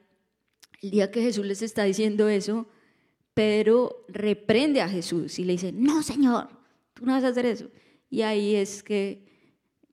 El 0.83 0.90
día 0.90 1.11
que 1.11 1.23
Jesús 1.23 1.47
les 1.47 1.62
está 1.62 1.85
diciendo 1.85 2.28
eso, 2.28 2.66
Pedro 3.33 4.04
reprende 4.09 4.83
a 4.83 4.88
Jesús 4.90 5.38
y 5.38 5.45
le 5.45 5.52
dice, 5.54 5.73
no, 5.73 6.02
Señor, 6.02 6.56
tú 6.97 7.07
no 7.07 7.12
vas 7.12 7.23
a 7.23 7.29
hacer 7.29 7.47
eso. 7.47 7.71
Y 8.11 8.23
ahí 8.23 8.57
es 8.57 8.83
que 8.83 9.25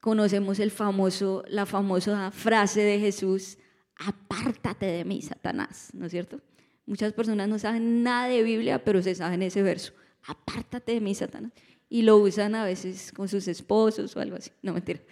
conocemos 0.00 0.58
el 0.58 0.72
famoso, 0.72 1.44
la 1.46 1.66
famosa 1.66 2.32
frase 2.32 2.80
de 2.80 2.98
Jesús, 2.98 3.58
apártate 3.96 4.86
de 4.86 5.04
mí, 5.04 5.22
Satanás, 5.22 5.90
¿no 5.92 6.06
es 6.06 6.10
cierto? 6.10 6.40
Muchas 6.84 7.12
personas 7.12 7.48
no 7.48 7.58
saben 7.58 8.02
nada 8.02 8.28
de 8.28 8.42
Biblia, 8.42 8.82
pero 8.82 9.00
se 9.00 9.14
saben 9.14 9.42
ese 9.42 9.62
verso 9.62 9.92
apártate 10.26 10.92
de 10.92 11.00
mí, 11.00 11.14
Satanás. 11.14 11.52
Y 11.88 12.02
lo 12.02 12.16
usan 12.18 12.54
a 12.54 12.64
veces 12.64 13.12
con 13.12 13.28
sus 13.28 13.46
esposos 13.48 14.16
o 14.16 14.20
algo 14.20 14.36
así. 14.36 14.50
No, 14.62 14.72
mentira. 14.72 15.00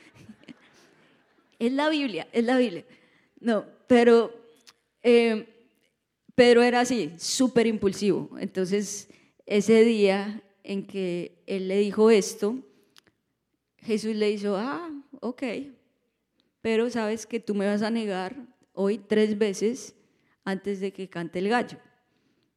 Es 1.58 1.72
la 1.72 1.88
Biblia, 1.90 2.26
es 2.32 2.44
la 2.44 2.58
Biblia. 2.58 2.84
No, 3.38 3.64
pero 3.86 4.34
eh, 5.00 5.46
Pedro 6.34 6.60
era 6.60 6.80
así, 6.80 7.12
súper 7.18 7.68
impulsivo. 7.68 8.36
Entonces, 8.40 9.08
ese 9.46 9.84
día 9.84 10.42
en 10.64 10.86
que 10.86 11.42
él 11.46 11.68
le 11.68 11.78
dijo 11.78 12.10
esto, 12.10 12.58
Jesús 13.78 14.14
le 14.14 14.28
dijo, 14.28 14.56
ah, 14.56 14.90
ok, 15.20 15.42
pero 16.60 16.88
sabes 16.90 17.26
que 17.26 17.40
tú 17.40 17.54
me 17.54 17.66
vas 17.66 17.82
a 17.82 17.90
negar 17.90 18.36
hoy 18.72 18.98
tres 18.98 19.36
veces 19.36 19.94
antes 20.44 20.80
de 20.80 20.92
que 20.92 21.08
cante 21.08 21.40
el 21.40 21.48
gallo. 21.48 21.78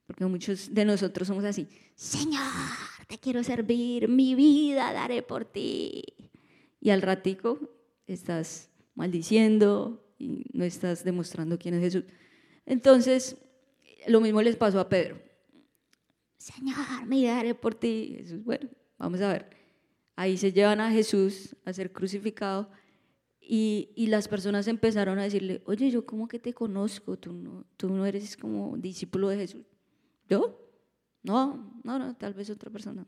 Porque 0.06 0.26
muchos 0.26 0.74
de 0.74 0.86
nosotros 0.86 1.28
somos 1.28 1.44
así, 1.46 1.68
Señor, 1.96 2.42
te 3.08 3.18
quiero 3.18 3.44
servir, 3.44 4.08
mi 4.08 4.36
vida 4.36 4.94
daré 4.94 5.24
por 5.24 5.46
ti. 5.46 6.04
Y 6.80 6.92
al 6.92 7.02
ratico 7.02 7.60
estás 8.06 8.70
maldiciendo 8.94 10.14
y 10.20 10.46
no 10.54 10.64
estás 10.64 11.04
demostrando 11.04 11.58
quién 11.58 11.74
es 11.76 11.82
Jesús. 11.82 12.04
Entonces, 12.66 13.38
lo 14.08 14.22
mismo 14.22 14.42
les 14.42 14.56
pasó 14.56 14.80
a 14.80 14.90
Pedro. 14.90 15.18
Señor, 16.38 16.78
mi 17.08 17.22
vida 17.22 17.36
daré 17.36 17.56
por 17.56 17.76
ti. 17.76 18.16
Jesús, 18.18 18.44
bueno, 18.44 18.70
vamos 18.98 19.22
a 19.22 19.32
ver. 19.34 19.50
Ahí 20.16 20.38
se 20.38 20.52
llevan 20.52 20.80
a 20.80 20.92
Jesús 20.92 21.56
a 21.66 21.74
ser 21.74 21.92
crucificado 21.92 22.70
y, 23.48 24.08
las 24.08 24.28
personas 24.28 24.68
empezaron 24.68 25.20
a 25.20 25.24
decirle, 25.24 25.62
oye, 25.66 25.92
yo 25.92 26.06
como 26.06 26.28
que 26.28 26.40
te 26.40 26.54
conozco, 26.54 27.18
tú 27.18 27.34
no, 27.34 27.66
tú 27.78 27.90
no 27.90 28.06
eres 28.06 28.36
como 28.38 28.76
discípulo 28.78 29.30
de 29.30 29.38
Jesús. 29.38 29.66
¿Yo? 30.28 30.60
No, 31.22 31.80
no, 31.84 32.00
no, 32.00 32.16
tal 32.16 32.34
vez 32.34 32.50
otra 32.50 32.72
persona. 32.72 33.06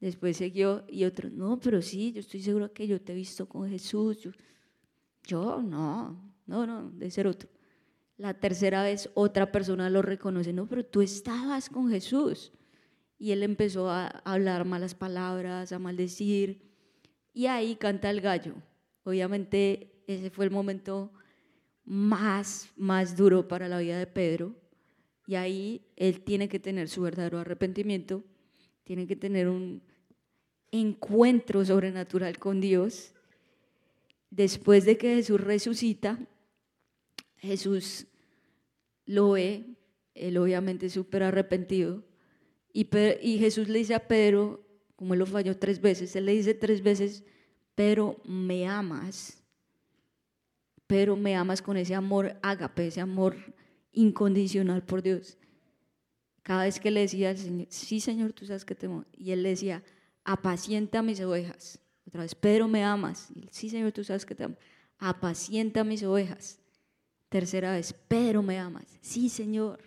Después 0.00 0.36
siguió 0.36 0.84
y 0.88 1.04
otro, 1.04 1.30
no, 1.30 1.58
pero 1.58 1.80
sí, 1.82 2.12
yo 2.12 2.20
estoy 2.20 2.42
seguro 2.42 2.72
que 2.72 2.86
yo 2.86 3.00
te 3.00 3.12
he 3.12 3.16
visto 3.16 3.48
con 3.48 3.68
Jesús. 3.68 4.28
Yo, 5.24 5.62
no, 5.62 6.34
no, 6.46 6.66
no, 6.66 6.90
de 6.90 7.10
ser 7.10 7.26
otro. 7.26 7.48
La 8.16 8.34
tercera 8.34 8.82
vez 8.82 9.10
otra 9.14 9.52
persona 9.52 9.90
lo 9.90 10.02
reconoce, 10.02 10.52
no, 10.52 10.66
pero 10.66 10.84
tú 10.84 11.02
estabas 11.02 11.68
con 11.68 11.90
Jesús. 11.90 12.52
Y 13.18 13.32
él 13.32 13.42
empezó 13.42 13.90
a 13.90 14.06
hablar 14.24 14.64
malas 14.64 14.94
palabras, 14.94 15.72
a 15.72 15.78
maldecir. 15.78 16.62
Y 17.32 17.46
ahí 17.46 17.76
canta 17.76 18.10
el 18.10 18.20
gallo. 18.20 18.54
Obviamente 19.04 20.02
ese 20.06 20.30
fue 20.30 20.44
el 20.44 20.50
momento 20.50 21.12
más, 21.84 22.68
más 22.76 23.16
duro 23.16 23.48
para 23.48 23.68
la 23.68 23.78
vida 23.78 23.98
de 23.98 24.06
Pedro 24.06 24.54
y 25.26 25.34
ahí 25.34 25.82
él 25.96 26.20
tiene 26.20 26.48
que 26.48 26.60
tener 26.60 26.88
su 26.88 27.02
verdadero 27.02 27.38
arrepentimiento, 27.38 28.22
tiene 28.84 29.06
que 29.06 29.16
tener 29.16 29.48
un 29.48 29.82
encuentro 30.70 31.64
sobrenatural 31.64 32.38
con 32.38 32.60
Dios. 32.60 33.12
Después 34.30 34.84
de 34.84 34.96
que 34.96 35.16
Jesús 35.16 35.40
resucita, 35.40 36.18
Jesús 37.38 38.06
lo 39.04 39.32
ve, 39.32 39.76
él 40.14 40.38
obviamente 40.38 40.90
súper 40.90 41.22
arrepentido, 41.22 42.04
y, 42.72 42.88
y 43.22 43.38
Jesús 43.38 43.68
le 43.68 43.78
dice 43.78 43.94
a 43.94 44.06
Pedro, 44.06 44.66
como 44.96 45.14
él 45.14 45.20
lo 45.20 45.26
falló 45.26 45.56
tres 45.56 45.80
veces, 45.80 46.14
él 46.16 46.26
le 46.26 46.32
dice 46.32 46.54
tres 46.54 46.82
veces, 46.82 47.24
pero 47.74 48.20
me 48.24 48.66
amas, 48.66 49.42
pero 50.86 51.16
me 51.16 51.36
amas 51.36 51.62
con 51.62 51.76
ese 51.76 51.94
amor 51.94 52.38
ágape, 52.42 52.86
ese 52.86 53.00
amor 53.00 53.36
incondicional 53.92 54.84
por 54.84 55.02
Dios. 55.02 55.38
Cada 56.42 56.64
vez 56.64 56.78
que 56.78 56.90
le 56.90 57.00
decía 57.00 57.30
al 57.30 57.38
Señor, 57.38 57.66
sí 57.70 58.00
Señor, 58.00 58.32
tú 58.32 58.46
sabes 58.46 58.64
que 58.64 58.74
te 58.74 58.86
amo. 58.86 59.04
Y 59.12 59.32
él 59.32 59.42
le 59.42 59.48
decía, 59.48 59.82
apacienta 60.24 61.02
mis 61.02 61.20
ovejas. 61.20 61.80
Otra 62.06 62.22
vez, 62.22 62.34
Pedro, 62.34 62.68
me 62.68 62.84
amas. 62.84 63.28
sí 63.50 63.68
Señor, 63.68 63.92
tú 63.92 64.04
sabes 64.04 64.24
que 64.24 64.34
te 64.34 64.44
amo. 64.44 64.56
Apacienta 64.98 65.82
mis 65.82 66.04
ovejas. 66.04 66.60
Tercera 67.28 67.72
vez, 67.72 67.92
Pedro, 67.92 68.42
me 68.42 68.58
amas. 68.58 68.98
Sí 69.00 69.28
Señor, 69.28 69.80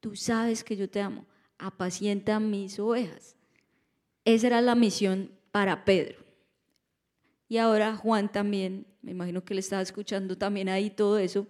tú 0.00 0.16
sabes 0.16 0.64
que 0.64 0.76
yo 0.76 0.88
te 0.88 1.00
amo. 1.00 1.26
Apacienta 1.58 2.40
mis 2.40 2.78
ovejas. 2.78 3.36
Esa 4.24 4.48
era 4.48 4.60
la 4.60 4.74
misión 4.74 5.30
para 5.52 5.84
Pedro. 5.84 6.18
Y 7.48 7.58
ahora 7.58 7.96
Juan 7.96 8.30
también, 8.30 8.86
me 9.02 9.10
imagino 9.10 9.44
que 9.44 9.54
le 9.54 9.60
estaba 9.60 9.82
escuchando 9.82 10.38
también 10.38 10.68
ahí 10.68 10.90
todo 10.90 11.18
eso 11.18 11.46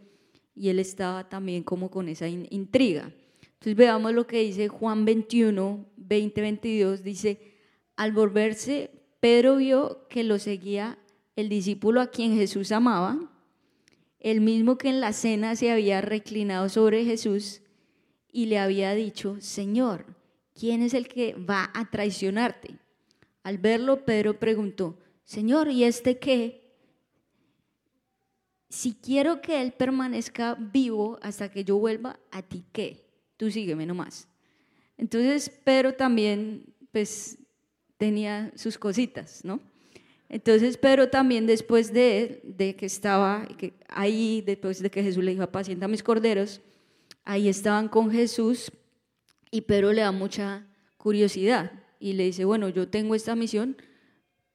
y 0.54 0.68
él 0.68 0.78
estaba 0.78 1.28
también 1.28 1.62
como 1.62 1.90
con 1.90 2.08
esa 2.08 2.28
intriga. 2.28 3.12
Entonces 3.42 3.76
veamos 3.76 4.12
lo 4.14 4.26
que 4.26 4.40
dice 4.40 4.68
Juan 4.68 5.04
21, 5.04 5.86
20, 5.96 6.40
22, 6.40 7.02
dice, 7.02 7.54
al 7.96 8.12
volverse, 8.12 8.90
Pedro 9.20 9.56
vio 9.56 10.06
que 10.08 10.24
lo 10.24 10.38
seguía 10.38 10.98
el 11.36 11.48
discípulo 11.48 12.00
a 12.00 12.06
quien 12.06 12.34
Jesús 12.34 12.72
amaba, 12.72 13.29
el 14.20 14.40
mismo 14.40 14.78
que 14.78 14.88
en 14.88 15.00
la 15.00 15.12
cena 15.12 15.56
se 15.56 15.70
había 15.70 16.00
reclinado 16.00 16.68
sobre 16.68 17.04
Jesús 17.04 17.62
y 18.30 18.46
le 18.46 18.58
había 18.58 18.94
dicho, 18.94 19.36
Señor, 19.40 20.06
¿quién 20.54 20.82
es 20.82 20.94
el 20.94 21.08
que 21.08 21.34
va 21.34 21.70
a 21.74 21.90
traicionarte? 21.90 22.78
Al 23.42 23.58
verlo, 23.58 24.04
Pedro 24.04 24.38
preguntó, 24.38 24.98
Señor, 25.24 25.70
¿y 25.70 25.84
este 25.84 26.18
qué? 26.18 26.60
si 28.70 28.94
quiero 28.94 29.42
que 29.42 29.60
Él 29.60 29.72
permanezca 29.72 30.54
vivo 30.54 31.18
hasta 31.22 31.50
que 31.50 31.64
yo 31.64 31.76
vuelva, 31.76 32.18
¿a 32.30 32.42
ti 32.42 32.64
qué? 32.72 33.04
Tú 33.36 33.50
sígueme 33.50 33.84
nomás. 33.84 34.28
Entonces 34.96 35.50
Pedro 35.64 35.94
también, 35.94 36.72
pues, 36.92 37.38
tenía 37.98 38.52
sus 38.54 38.78
cositas, 38.78 39.44
¿no? 39.44 39.60
Entonces 40.30 40.76
Pedro 40.76 41.08
también 41.08 41.44
después 41.44 41.92
de, 41.92 42.40
de 42.44 42.76
que 42.76 42.86
estaba 42.86 43.46
que 43.58 43.74
ahí, 43.88 44.42
después 44.46 44.80
de 44.80 44.88
que 44.88 45.02
Jesús 45.02 45.24
le 45.24 45.32
dijo, 45.32 45.42
apacienta 45.42 45.88
mis 45.88 46.04
corderos, 46.04 46.60
ahí 47.24 47.48
estaban 47.48 47.88
con 47.88 48.12
Jesús 48.12 48.70
y 49.50 49.62
Pedro 49.62 49.92
le 49.92 50.02
da 50.02 50.12
mucha 50.12 50.68
curiosidad 50.96 51.72
y 51.98 52.12
le 52.12 52.26
dice, 52.26 52.44
bueno, 52.44 52.68
yo 52.68 52.88
tengo 52.88 53.16
esta 53.16 53.34
misión, 53.34 53.76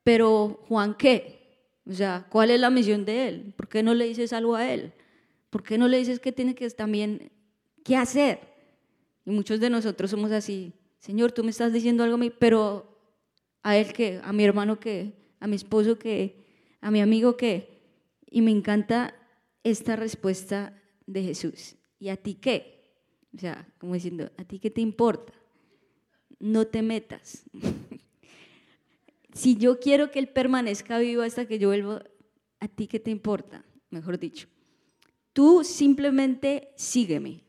pero 0.01 0.63
Juan, 0.69 0.95
¿qué? 0.95 1.59
O 1.85 1.91
sea, 1.91 2.25
¿cuál 2.29 2.51
es 2.51 2.59
la 2.61 2.69
misión 2.69 3.03
de 3.03 3.27
él? 3.27 3.53
¿Por 3.57 3.67
qué 3.67 3.83
no 3.83 3.93
le 3.93 4.05
dices 4.05 4.31
algo 4.31 4.55
a 4.55 4.71
él? 4.71 4.93
¿Por 5.49 5.61
qué 5.61 5.77
no 5.77 5.89
le 5.89 5.97
dices 5.97 6.21
que 6.21 6.31
tiene 6.31 6.55
que 6.55 6.69
también 6.69 7.33
qué 7.83 7.97
hacer? 7.97 8.39
Y 9.25 9.31
muchos 9.31 9.59
de 9.59 9.69
nosotros 9.69 10.09
somos 10.09 10.31
así, 10.31 10.71
Señor, 10.99 11.33
tú 11.33 11.43
me 11.43 11.49
estás 11.51 11.73
diciendo 11.73 12.05
algo 12.05 12.15
a 12.15 12.19
mí, 12.19 12.29
pero 12.29 12.97
a 13.61 13.75
él 13.75 13.91
qué, 13.91 14.21
a 14.23 14.31
mi 14.31 14.45
hermano 14.45 14.79
qué, 14.79 15.24
a 15.39 15.47
mi 15.47 15.55
esposo 15.55 15.97
qué, 15.97 16.45
a 16.81 16.91
mi 16.91 17.01
amigo 17.01 17.37
qué. 17.37 17.81
Y 18.25 18.41
me 18.41 18.51
encanta 18.51 19.15
esta 19.63 19.95
respuesta 19.95 20.81
de 21.05 21.23
Jesús. 21.23 21.75
¿Y 21.99 22.09
a 22.09 22.17
ti 22.17 22.35
qué? 22.35 22.75
O 23.35 23.39
sea, 23.39 23.67
como 23.79 23.93
diciendo, 23.93 24.31
¿a 24.37 24.43
ti 24.45 24.59
qué 24.59 24.69
te 24.69 24.81
importa? 24.81 25.33
No 26.39 26.67
te 26.67 26.81
metas. 26.81 27.43
si 29.33 29.57
yo 29.57 29.79
quiero 29.79 30.11
que 30.11 30.19
Él 30.19 30.27
permanezca 30.27 30.99
vivo 30.99 31.21
hasta 31.21 31.47
que 31.47 31.59
yo 31.59 31.69
vuelva, 31.69 32.03
¿a 32.59 32.67
ti 32.67 32.87
qué 32.87 32.99
te 32.99 33.11
importa? 33.11 33.65
Mejor 33.89 34.19
dicho. 34.19 34.47
Tú 35.33 35.63
simplemente 35.63 36.69
sígueme. 36.75 37.43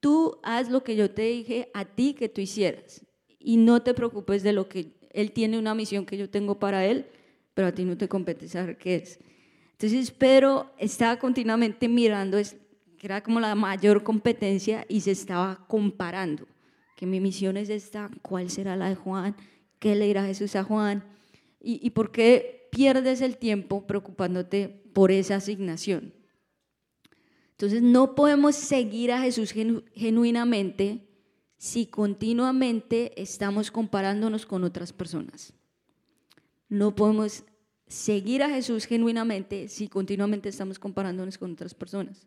Tú 0.00 0.38
haz 0.42 0.70
lo 0.70 0.82
que 0.82 0.96
yo 0.96 1.10
te 1.10 1.22
dije 1.22 1.70
a 1.72 1.84
ti 1.84 2.14
que 2.14 2.28
tú 2.28 2.40
hicieras. 2.40 3.04
Y 3.38 3.58
no 3.58 3.82
te 3.82 3.94
preocupes 3.94 4.42
de 4.42 4.52
lo 4.52 4.68
que 4.68 4.92
Él 5.14 5.32
tiene 5.32 5.58
una 5.58 5.74
misión 5.74 6.04
que 6.04 6.18
yo 6.18 6.28
tengo 6.28 6.58
para 6.58 6.84
Él, 6.84 7.06
pero 7.54 7.68
a 7.68 7.72
ti 7.72 7.84
no 7.84 7.96
te 7.96 8.08
compete 8.08 8.48
saber 8.48 8.76
qué 8.76 8.96
es. 8.96 9.20
Entonces 9.72 10.10
Pedro 10.10 10.70
estaba 10.78 11.18
continuamente 11.18 11.88
mirando, 11.88 12.36
que 12.36 13.06
era 13.06 13.22
como 13.22 13.40
la 13.40 13.54
mayor 13.54 14.02
competencia, 14.02 14.84
y 14.88 15.00
se 15.00 15.12
estaba 15.12 15.64
comparando. 15.68 16.46
Que 16.96 17.06
mi 17.06 17.20
misión 17.20 17.56
es 17.56 17.70
esta, 17.70 18.10
¿cuál 18.22 18.50
será 18.50 18.76
la 18.76 18.88
de 18.88 18.96
Juan? 18.96 19.36
¿Qué 19.78 19.94
le 19.94 20.06
dirá 20.06 20.26
Jesús 20.26 20.56
a 20.56 20.64
Juan? 20.64 21.04
¿Y, 21.60 21.84
y 21.84 21.90
por 21.90 22.10
qué 22.10 22.68
pierdes 22.70 23.20
el 23.20 23.36
tiempo 23.36 23.86
preocupándote 23.86 24.68
por 24.92 25.10
esa 25.10 25.36
asignación? 25.36 26.12
Entonces 27.52 27.82
no 27.82 28.16
podemos 28.16 28.56
seguir 28.56 29.12
a 29.12 29.20
Jesús 29.22 29.52
genuinamente 29.52 31.06
si 31.64 31.86
continuamente 31.86 33.10
estamos 33.16 33.70
comparándonos 33.70 34.44
con 34.44 34.64
otras 34.64 34.92
personas. 34.92 35.54
No 36.68 36.94
podemos 36.94 37.44
seguir 37.86 38.42
a 38.42 38.50
Jesús 38.50 38.84
genuinamente 38.84 39.68
si 39.68 39.88
continuamente 39.88 40.50
estamos 40.50 40.78
comparándonos 40.78 41.38
con 41.38 41.52
otras 41.54 41.72
personas. 41.72 42.26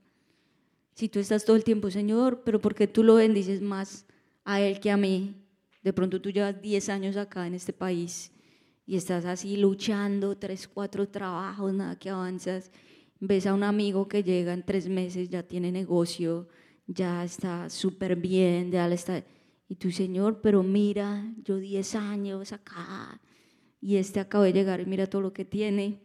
Si 0.95 1.07
tú 1.07 1.19
estás 1.19 1.45
todo 1.45 1.55
el 1.55 1.63
tiempo, 1.63 1.91
Señor, 1.91 2.41
pero 2.43 2.59
porque 2.59 2.87
tú 2.87 3.03
lo 3.03 3.13
bendices 3.13 3.61
más 3.61 4.07
a 4.43 4.59
Él 4.59 4.79
que 4.79 4.89
a 4.89 4.97
mí? 4.97 5.35
De 5.83 5.93
pronto 5.93 6.19
tú 6.19 6.31
llevas 6.31 6.59
10 6.59 6.89
años 6.89 7.15
acá 7.15 7.45
en 7.45 7.53
este 7.53 7.73
país 7.73 8.31
y 8.87 8.95
estás 8.95 9.23
así 9.25 9.55
luchando, 9.55 10.35
tres, 10.35 10.67
cuatro 10.67 11.07
trabajos, 11.09 11.71
nada 11.75 11.99
que 11.99 12.09
avanzas. 12.09 12.71
Ves 13.19 13.45
a 13.45 13.53
un 13.53 13.61
amigo 13.61 14.07
que 14.07 14.23
llega 14.23 14.51
en 14.51 14.65
tres 14.65 14.89
meses, 14.89 15.29
ya 15.29 15.43
tiene 15.43 15.71
negocio, 15.71 16.47
ya 16.87 17.23
está 17.23 17.69
súper 17.69 18.15
bien, 18.15 18.71
ya 18.71 18.87
está... 18.87 19.23
Y 19.69 19.75
tú, 19.75 19.91
Señor, 19.91 20.39
pero 20.41 20.63
mira, 20.63 21.29
yo 21.43 21.57
10 21.57 21.95
años 21.95 22.53
acá, 22.53 23.19
y 23.81 23.97
este 23.97 24.19
acaba 24.19 24.45
de 24.45 24.53
llegar 24.53 24.79
y 24.79 24.85
mira 24.85 25.07
todo 25.07 25.21
lo 25.21 25.33
que 25.33 25.45
tiene. 25.45 25.99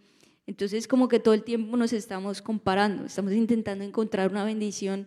Entonces 0.46 0.88
como 0.88 1.08
que 1.08 1.20
todo 1.20 1.34
el 1.34 1.44
tiempo 1.44 1.76
nos 1.76 1.92
estamos 1.92 2.42
comparando, 2.42 3.04
estamos 3.04 3.32
intentando 3.32 3.84
encontrar 3.84 4.30
una 4.30 4.44
bendición 4.44 5.06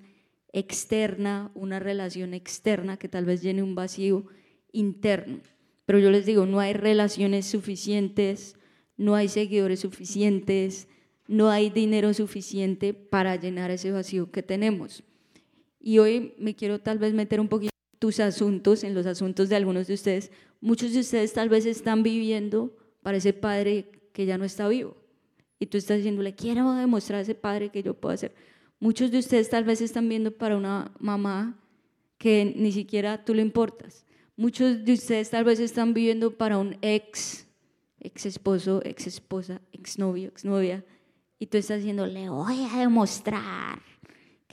externa, 0.54 1.52
una 1.54 1.80
relación 1.80 2.34
externa 2.34 2.98
que 2.98 3.10
tal 3.10 3.26
vez 3.26 3.42
llene 3.42 3.62
un 3.62 3.76
vacío 3.76 4.26
interno. 4.72 5.42
Pero 5.86 6.00
yo 6.00 6.10
les 6.10 6.26
digo, 6.26 6.46
no 6.46 6.62
hay 6.62 6.74
relaciones 6.74 7.46
suficientes, 7.46 8.56
no 8.96 9.16
hay 9.16 9.28
seguidores 9.28 9.82
suficientes, 9.82 10.88
no 11.28 11.50
hay 11.50 11.70
dinero 11.70 12.14
suficiente 12.14 12.94
para 12.94 13.36
llenar 13.36 13.70
ese 13.72 13.92
vacío 13.92 14.32
que 14.32 14.42
tenemos. 14.42 15.04
Y 15.88 16.00
hoy 16.00 16.34
me 16.40 16.56
quiero 16.56 16.82
tal 16.82 16.98
vez 16.98 17.14
meter 17.14 17.40
un 17.40 17.48
poquito 17.48 17.70
en 17.94 18.00
tus 18.00 18.20
asuntos, 18.20 18.84
en 18.84 18.96
los 18.96 19.06
asuntos 19.06 19.50
de 19.50 19.56
algunos 19.56 19.86
de 19.86 19.94
ustedes, 19.94 20.32
Muchos 20.66 20.94
de 20.94 21.02
ustedes 21.02 21.32
tal 21.34 21.48
vez 21.48 21.68
están 21.68 22.02
viviendo 22.02 22.76
para 23.04 23.18
ese 23.18 23.34
padre 23.34 23.92
que 24.14 24.26
ya 24.26 24.40
no 24.40 24.46
está 24.46 24.68
vivo. 24.68 24.98
Y 25.60 25.68
tú 25.68 25.78
estás 25.78 25.98
diciéndole, 25.98 26.34
quiero 26.34 26.74
demostrar 26.74 27.20
a 27.20 27.22
ese 27.22 27.36
padre 27.36 27.70
que 27.70 27.84
yo 27.84 27.94
puedo 27.94 28.16
hacer. 28.16 28.34
Muchos 28.80 29.12
de 29.12 29.20
ustedes 29.20 29.48
tal 29.48 29.64
vez 29.64 29.80
están 29.80 30.10
viendo 30.10 30.32
para 30.32 30.58
una 30.58 30.92
mamá 30.98 31.64
que 32.18 32.52
ni 32.56 32.72
siquiera 32.72 33.24
tú 33.24 33.36
le 33.36 33.44
importas. 33.44 34.08
Muchos 34.36 34.84
de 34.84 34.94
ustedes 34.94 35.30
tal 35.30 35.44
vez 35.44 35.60
están 35.60 35.94
viviendo 35.94 36.36
para 36.36 36.58
un 36.58 36.80
ex, 36.82 37.46
ex 38.00 38.26
esposo, 38.26 38.82
ex 38.84 39.06
esposa, 39.06 39.62
ex 39.72 40.00
novio, 40.00 40.30
ex 40.30 40.46
novia. 40.46 40.84
Y 41.38 41.46
tú 41.46 41.60
estás 41.60 41.78
diciendo, 41.78 42.08
le 42.08 42.28
voy 42.28 42.66
a 42.72 42.80
demostrar 42.80 43.84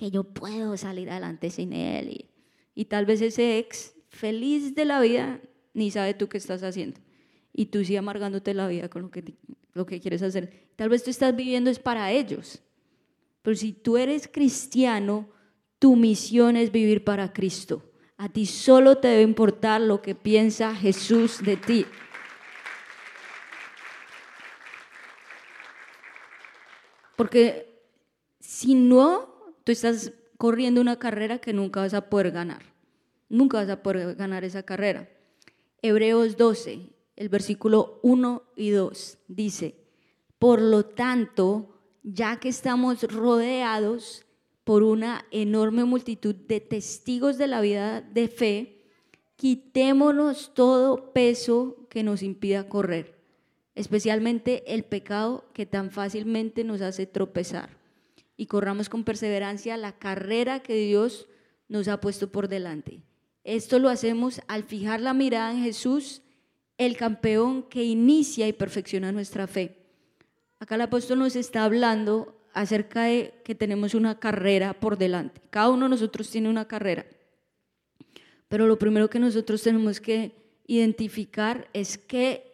que 0.02 0.10
yo 0.10 0.24
puedo 0.24 0.76
salir 0.76 1.08
adelante 1.10 1.48
sin 1.48 1.72
él. 1.72 2.08
Y, 2.08 2.30
y 2.74 2.86
tal 2.86 3.06
vez 3.06 3.22
ese 3.22 3.58
ex, 3.58 3.94
feliz 4.08 4.74
de 4.74 4.84
la 4.84 5.00
vida, 5.00 5.40
ni 5.74 5.92
sabe 5.92 6.12
tú 6.12 6.28
qué 6.28 6.38
estás 6.38 6.64
haciendo. 6.64 6.98
Y 7.52 7.66
tú 7.66 7.84
sí 7.84 7.94
amargándote 7.94 8.52
la 8.52 8.66
vida 8.66 8.88
con 8.88 9.02
lo 9.02 9.10
que, 9.12 9.36
lo 9.74 9.86
que 9.86 10.00
quieres 10.00 10.20
hacer. 10.24 10.70
Tal 10.74 10.88
vez 10.88 11.04
tú 11.04 11.10
estás 11.10 11.36
viviendo 11.36 11.70
es 11.70 11.78
para 11.78 12.10
ellos. 12.10 12.64
Pero 13.42 13.54
si 13.54 13.72
tú 13.72 13.96
eres 13.96 14.26
cristiano, 14.26 15.28
tu 15.78 15.94
misión 15.94 16.56
es 16.56 16.72
vivir 16.72 17.04
para 17.04 17.32
Cristo. 17.32 17.88
A 18.16 18.28
ti 18.28 18.44
solo 18.44 18.98
te 18.98 19.06
debe 19.06 19.22
importar 19.22 19.80
lo 19.80 20.02
que 20.02 20.16
piensa 20.16 20.74
Jesús 20.74 21.40
de 21.44 21.56
ti. 21.56 21.86
Porque 27.14 27.86
si 28.40 28.74
no, 28.74 29.31
tú 29.64 29.72
estás 29.72 30.12
corriendo 30.38 30.80
una 30.80 30.98
carrera 30.98 31.38
que 31.38 31.52
nunca 31.52 31.80
vas 31.80 31.94
a 31.94 32.08
poder 32.08 32.30
ganar. 32.30 32.62
Nunca 33.28 33.58
vas 33.58 33.68
a 33.70 33.82
poder 33.82 34.14
ganar 34.14 34.44
esa 34.44 34.62
carrera. 34.62 35.08
Hebreos 35.80 36.36
12, 36.36 36.90
el 37.16 37.28
versículo 37.28 38.00
1 38.02 38.42
y 38.56 38.70
2 38.70 39.18
dice, 39.28 39.76
por 40.38 40.60
lo 40.60 40.84
tanto, 40.84 41.80
ya 42.02 42.40
que 42.40 42.48
estamos 42.48 43.02
rodeados 43.04 44.24
por 44.64 44.82
una 44.82 45.24
enorme 45.30 45.84
multitud 45.84 46.34
de 46.34 46.60
testigos 46.60 47.38
de 47.38 47.46
la 47.46 47.60
vida 47.60 48.00
de 48.00 48.28
fe, 48.28 48.84
quitémonos 49.36 50.54
todo 50.54 51.12
peso 51.12 51.86
que 51.88 52.02
nos 52.02 52.22
impida 52.22 52.68
correr, 52.68 53.18
especialmente 53.74 54.74
el 54.74 54.84
pecado 54.84 55.44
que 55.52 55.66
tan 55.66 55.90
fácilmente 55.90 56.64
nos 56.64 56.80
hace 56.80 57.06
tropezar, 57.06 57.81
y 58.36 58.46
corramos 58.46 58.88
con 58.88 59.04
perseverancia 59.04 59.76
la 59.76 59.98
carrera 59.98 60.60
que 60.60 60.74
Dios 60.74 61.28
nos 61.68 61.88
ha 61.88 62.00
puesto 62.00 62.32
por 62.32 62.48
delante 62.48 63.02
esto 63.44 63.78
lo 63.78 63.88
hacemos 63.88 64.40
al 64.46 64.62
fijar 64.62 65.00
la 65.00 65.14
mirada 65.14 65.50
en 65.50 65.62
Jesús, 65.62 66.22
el 66.78 66.96
campeón 66.96 67.64
que 67.64 67.82
inicia 67.82 68.46
y 68.46 68.52
perfecciona 68.52 69.10
nuestra 69.12 69.46
fe. 69.46 69.78
Acá 70.60 70.76
el 70.76 70.82
apóstol 70.82 71.18
nos 71.18 71.34
está 71.34 71.64
hablando 71.64 72.40
acerca 72.54 73.04
de 73.04 73.34
que 73.44 73.54
tenemos 73.54 73.94
una 73.94 74.20
carrera 74.20 74.74
por 74.74 74.96
delante. 74.96 75.40
Cada 75.50 75.70
uno 75.70 75.86
de 75.86 75.90
nosotros 75.90 76.30
tiene 76.30 76.48
una 76.48 76.68
carrera. 76.68 77.04
Pero 78.48 78.66
lo 78.66 78.78
primero 78.78 79.10
que 79.10 79.18
nosotros 79.18 79.62
tenemos 79.62 80.00
que 80.00 80.32
identificar 80.66 81.68
es 81.72 81.98
que, 81.98 82.52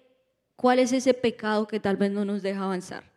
cuál 0.57 0.79
es 0.79 0.93
ese 0.93 1.13
pecado 1.13 1.67
que 1.67 1.81
tal 1.81 1.97
vez 1.97 2.11
no 2.11 2.25
nos 2.25 2.41
deja 2.43 2.65
avanzar. 2.65 3.13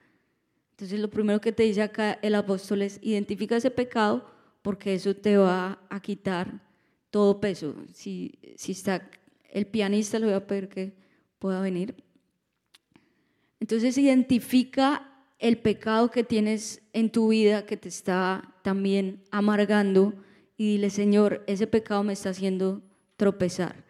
Entonces 0.81 0.99
lo 0.99 1.11
primero 1.11 1.39
que 1.39 1.51
te 1.51 1.61
dice 1.61 1.83
acá 1.83 2.17
el 2.23 2.33
apóstol 2.33 2.81
es 2.81 2.97
identifica 3.03 3.55
ese 3.55 3.69
pecado 3.69 4.25
porque 4.63 4.95
eso 4.95 5.15
te 5.15 5.37
va 5.37 5.79
a 5.91 5.99
quitar 5.99 6.59
todo 7.11 7.39
peso. 7.39 7.75
Si, 7.93 8.39
si 8.55 8.71
está 8.71 9.07
el 9.51 9.67
pianista, 9.67 10.17
le 10.17 10.25
voy 10.25 10.33
a 10.33 10.47
pedir 10.47 10.69
que 10.69 10.95
pueda 11.37 11.61
venir. 11.61 11.93
Entonces 13.59 13.95
identifica 13.95 15.07
el 15.37 15.59
pecado 15.59 16.09
que 16.09 16.23
tienes 16.23 16.81
en 16.93 17.11
tu 17.11 17.27
vida 17.27 17.67
que 17.67 17.77
te 17.77 17.89
está 17.89 18.55
también 18.63 19.21
amargando 19.29 20.15
y 20.57 20.77
dile, 20.77 20.89
Señor, 20.89 21.43
ese 21.45 21.67
pecado 21.67 22.03
me 22.03 22.13
está 22.13 22.31
haciendo 22.31 22.81
tropezar. 23.17 23.85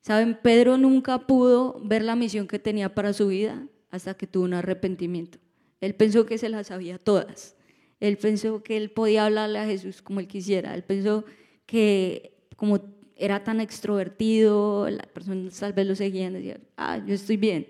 Saben, 0.00 0.38
Pedro 0.42 0.78
nunca 0.78 1.26
pudo 1.26 1.78
ver 1.84 2.02
la 2.02 2.16
misión 2.16 2.48
que 2.48 2.58
tenía 2.58 2.94
para 2.94 3.12
su 3.12 3.28
vida 3.28 3.66
hasta 3.90 4.14
que 4.14 4.26
tuvo 4.26 4.44
un 4.44 4.54
arrepentimiento. 4.54 5.43
Él 5.84 5.94
pensó 5.94 6.26
que 6.26 6.38
se 6.38 6.48
las 6.48 6.68
sabía 6.68 6.98
todas. 6.98 7.56
Él 8.00 8.16
pensó 8.18 8.62
que 8.62 8.76
él 8.76 8.90
podía 8.90 9.26
hablarle 9.26 9.58
a 9.58 9.66
Jesús 9.66 10.02
como 10.02 10.20
él 10.20 10.26
quisiera. 10.26 10.74
Él 10.74 10.82
pensó 10.82 11.24
que 11.66 12.34
como 12.56 12.80
era 13.16 13.44
tan 13.44 13.60
extrovertido, 13.60 14.88
las 14.90 15.06
personas 15.06 15.58
tal 15.58 15.72
vez 15.72 15.86
lo 15.86 15.94
seguían, 15.94 16.32
decían, 16.32 16.60
ah, 16.76 16.98
yo 17.04 17.14
estoy 17.14 17.36
bien. 17.36 17.66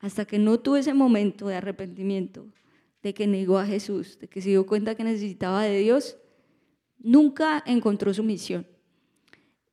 Hasta 0.00 0.24
que 0.24 0.38
no 0.38 0.60
tuve 0.60 0.80
ese 0.80 0.94
momento 0.94 1.48
de 1.48 1.56
arrepentimiento, 1.56 2.46
de 3.02 3.14
que 3.14 3.26
negó 3.26 3.58
a 3.58 3.66
Jesús, 3.66 4.18
de 4.18 4.28
que 4.28 4.40
se 4.40 4.50
dio 4.50 4.66
cuenta 4.66 4.94
que 4.94 5.04
necesitaba 5.04 5.62
de 5.62 5.78
Dios, 5.78 6.16
nunca 6.98 7.62
encontró 7.66 8.12
su 8.12 8.22
misión. 8.22 8.66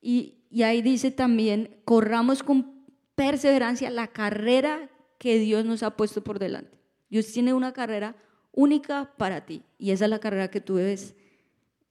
Y 0.02 0.36
ahí 0.64 0.82
dice 0.82 1.12
también, 1.12 1.78
corramos 1.86 2.44
con 2.44 2.86
perseverancia 3.16 3.90
la 3.90 4.08
carrera 4.08 4.90
que 5.18 5.40
Dios 5.40 5.66
nos 5.66 5.84
ha 5.84 5.96
puesto 5.96 6.24
por 6.24 6.40
delante. 6.40 6.83
Dios 7.14 7.32
tiene 7.32 7.54
una 7.54 7.74
carrera 7.74 8.16
única 8.52 9.14
para 9.18 9.46
ti 9.46 9.62
y 9.78 9.92
esa 9.92 10.06
es 10.06 10.10
la 10.10 10.20
carrera 10.20 10.50
que 10.50 10.62
tú 10.62 10.78
debes 10.78 11.16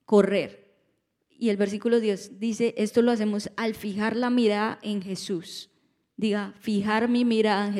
correr 0.05 0.63
y 1.43 1.49
el 1.49 1.57
versículo 1.57 1.99
10 1.99 2.39
dice, 2.39 2.73
esto 2.77 3.01
lo 3.01 3.11
hacemos 3.11 3.49
al 3.57 3.75
fijar 3.75 4.15
la 4.15 4.29
mirada 4.29 4.79
en 4.81 5.01
Jesús. 5.01 5.69
Diga, 6.15 6.53
fijar 6.61 7.09
mi 7.09 7.25
mirada 7.25 7.67
en 7.67 7.73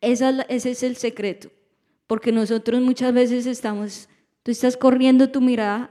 Ese 0.00 0.44
es 0.48 0.82
el 0.82 0.96
secreto. 0.96 1.50
Porque 2.06 2.32
nosotros 2.32 2.80
muchas 2.80 3.12
veces 3.12 3.44
estamos, 3.44 4.08
tú 4.42 4.50
estás 4.50 4.78
corriendo 4.78 5.30
tu 5.30 5.42
mirada, 5.42 5.90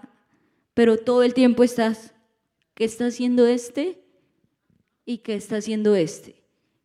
pero 0.73 0.97
todo 0.97 1.21
el 1.21 1.35
tiempo 1.35 1.63
estás, 1.63 2.15
¿qué 2.73 2.85
está 2.85 3.05
haciendo 3.05 3.45
este? 3.45 4.03
¿Y 5.05 5.19
qué 5.19 5.35
está 5.35 5.57
haciendo 5.57 5.95
este? 5.95 6.40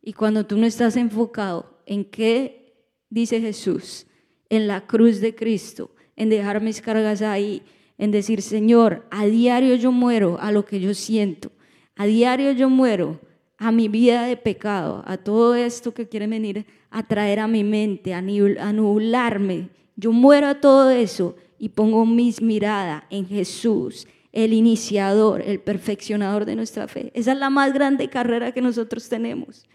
Y 0.07 0.13
cuando 0.13 0.45
tú 0.45 0.57
no 0.57 0.65
estás 0.65 0.95
enfocado 0.95 1.81
en 1.85 2.05
qué 2.05 2.73
dice 3.09 3.41
Jesús, 3.41 4.07
en 4.47 4.65
la 4.65 4.87
cruz 4.87 5.19
de 5.19 5.35
Cristo, 5.35 5.91
en 6.15 6.29
dejar 6.29 6.61
mis 6.61 6.79
cargas 6.79 7.21
ahí, 7.21 7.61
en 7.97 8.11
decir, 8.11 8.41
Señor, 8.41 9.05
a 9.11 9.25
diario 9.25 9.75
yo 9.75 9.91
muero 9.91 10.37
a 10.39 10.53
lo 10.53 10.63
que 10.63 10.79
yo 10.79 10.93
siento, 10.93 11.51
a 11.97 12.05
diario 12.05 12.53
yo 12.53 12.69
muero 12.69 13.19
a 13.57 13.73
mi 13.73 13.89
vida 13.89 14.23
de 14.23 14.37
pecado, 14.37 15.03
a 15.05 15.17
todo 15.17 15.55
esto 15.55 15.93
que 15.93 16.07
quiere 16.07 16.27
venir 16.27 16.65
a 16.89 17.05
traer 17.05 17.41
a 17.41 17.49
mi 17.49 17.65
mente, 17.65 18.13
a 18.13 18.21
nublarme. 18.21 19.71
Yo 19.97 20.13
muero 20.13 20.47
a 20.47 20.61
todo 20.61 20.89
eso 20.89 21.35
y 21.59 21.67
pongo 21.67 22.05
mis 22.05 22.41
miradas 22.41 23.03
en 23.09 23.27
Jesús, 23.27 24.07
el 24.31 24.53
iniciador, 24.53 25.41
el 25.41 25.59
perfeccionador 25.59 26.45
de 26.45 26.55
nuestra 26.55 26.87
fe. 26.87 27.11
Esa 27.13 27.33
es 27.33 27.37
la 27.37 27.49
más 27.49 27.73
grande 27.73 28.07
carrera 28.07 28.53
que 28.53 28.61
nosotros 28.61 29.09
tenemos. 29.09 29.65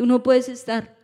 Tú 0.00 0.06
no 0.06 0.22
puedes 0.22 0.48
estar 0.48 0.96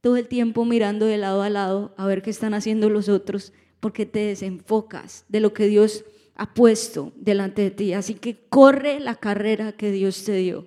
todo 0.00 0.16
el 0.16 0.26
tiempo 0.26 0.64
mirando 0.64 1.06
de 1.06 1.18
lado 1.18 1.40
a 1.42 1.50
lado 1.50 1.94
a 1.96 2.04
ver 2.04 2.20
qué 2.20 2.30
están 2.30 2.52
haciendo 2.52 2.90
los 2.90 3.08
otros 3.08 3.52
porque 3.78 4.06
te 4.06 4.18
desenfocas 4.18 5.24
de 5.28 5.38
lo 5.38 5.52
que 5.52 5.68
Dios 5.68 6.04
ha 6.34 6.52
puesto 6.52 7.12
delante 7.14 7.62
de 7.62 7.70
ti. 7.70 7.92
Así 7.92 8.14
que 8.14 8.44
corre 8.48 8.98
la 8.98 9.14
carrera 9.14 9.70
que 9.70 9.92
Dios 9.92 10.24
te 10.24 10.32
dio. 10.32 10.66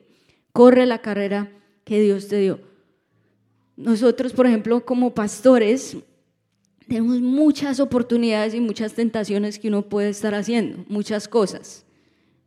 Corre 0.53 0.85
la 0.85 1.01
carrera 1.01 1.51
que 1.83 1.99
Dios 1.99 2.29
te 2.29 2.37
dio. 2.37 2.61
Nosotros, 3.75 4.31
por 4.31 4.47
ejemplo, 4.47 4.85
como 4.85 5.13
pastores, 5.13 5.97
tenemos 6.87 7.19
muchas 7.19 7.81
oportunidades 7.81 8.53
y 8.53 8.61
muchas 8.61 8.93
tentaciones 8.93 9.59
que 9.59 9.67
uno 9.67 9.89
puede 9.89 10.07
estar 10.07 10.35
haciendo, 10.35 10.85
muchas 10.87 11.27
cosas. 11.27 11.85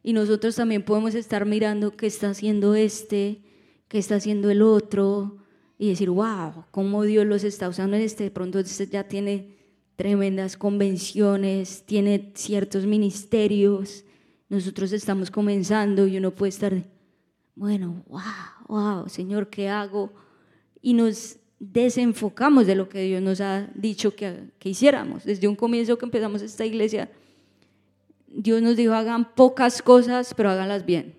Y 0.03 0.15
nosotros 0.15 0.57
también 0.57 0.83
podemos 0.83 1.15
estar 1.15 1.45
mirando 1.45 1.95
qué 1.95 2.07
está 2.07 2.31
haciendo 2.31 2.75
este, 2.75 3.43
qué 3.89 3.99
está 3.99 4.17
haciendo 4.17 4.51
el 4.51 4.63
otro, 4.63 5.39
y 5.79 5.89
decir, 5.89 6.11
wow, 6.11 6.65
cómo 6.73 7.05
Dios 7.05 7.25
los 7.25 7.45
está 7.45 7.69
usando 7.69 7.97
en 7.97 8.03
este. 8.03 8.25
De 8.25 8.31
pronto 8.31 8.59
este 8.59 8.87
ya 8.89 9.05
tiene 9.05 9.57
tremendas 9.95 10.57
convenciones, 10.57 11.85
tiene 11.87 12.33
ciertos 12.35 12.85
ministerios, 12.85 14.05
nosotros 14.49 14.93
estamos 14.93 15.31
comenzando 15.31 16.07
y 16.07 16.17
uno 16.17 16.35
puede 16.35 16.51
estar, 16.51 16.85
bueno, 17.55 18.05
wow, 18.09 18.21
wow, 18.69 19.09
Señor, 19.09 19.49
¿qué 19.51 19.69
hago? 19.69 20.13
Y 20.81 20.95
nos 20.95 21.39
desenfocamos 21.59 22.67
de 22.67 22.77
lo 22.77 22.89
que 22.89 23.03
Dios 23.03 23.21
nos 23.21 23.41
ha 23.41 23.69
dicho 23.75 24.15
que, 24.15 24.51
que 24.59 24.69
hiciéramos. 24.71 25.25
Desde 25.25 25.49
un 25.49 25.57
comienzo 25.57 25.99
que 25.99 26.05
empezamos 26.05 26.43
esta 26.43 26.65
iglesia, 26.65 27.11
Dios 28.29 28.63
nos 28.63 28.77
dijo, 28.77 28.95
hagan 28.95 29.35
pocas 29.35 29.83
cosas, 29.83 30.33
pero 30.35 30.51
háganlas 30.51 30.87
bien. 30.87 31.18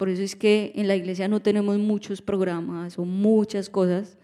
Por 0.00 0.08
eso 0.08 0.22
es 0.22 0.34
que 0.34 0.72
en 0.76 0.88
la 0.88 0.96
iglesia 0.96 1.28
no 1.28 1.42
tenemos 1.42 1.76
muchos 1.76 2.22
programas 2.22 2.98
o 2.98 3.04
muchas 3.04 3.68
cosas, 3.68 4.16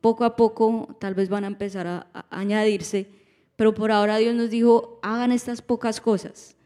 poco 0.00 0.24
a 0.24 0.34
poco 0.34 0.96
tal 0.98 1.14
vez 1.14 1.28
van 1.28 1.44
a 1.44 1.46
empezar 1.46 1.86
a, 1.86 2.26
añadirse, 2.30 3.06
pero 3.54 3.74
por 3.74 3.92
ahora 3.92 4.16
Dios 4.16 4.34
nos 4.34 4.50
dijo, 4.50 4.98
hagan 5.04 5.30
estas 5.30 5.62
pocas 5.62 6.00
cosas, 6.00 6.56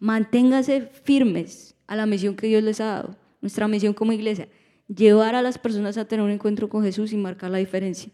manténganse 0.00 0.82
firmes 0.82 1.76
a 1.86 1.96
la 1.96 2.04
misión 2.04 2.36
que 2.36 2.46
Dios 2.46 2.62
les 2.62 2.78
ha 2.82 2.84
dado, 2.84 3.16
nuestra 3.40 3.68
misión 3.68 3.94
como 3.94 4.12
iglesia, 4.12 4.48
llevar 4.86 5.34
a 5.34 5.40
las 5.40 5.56
personas 5.56 5.96
a 5.96 6.04
tener 6.04 6.26
un 6.26 6.30
encuentro 6.30 6.68
con 6.68 6.82
Jesús 6.82 7.10
y 7.10 7.16
marcar 7.16 7.50
la 7.50 7.56
diferencia. 7.56 8.12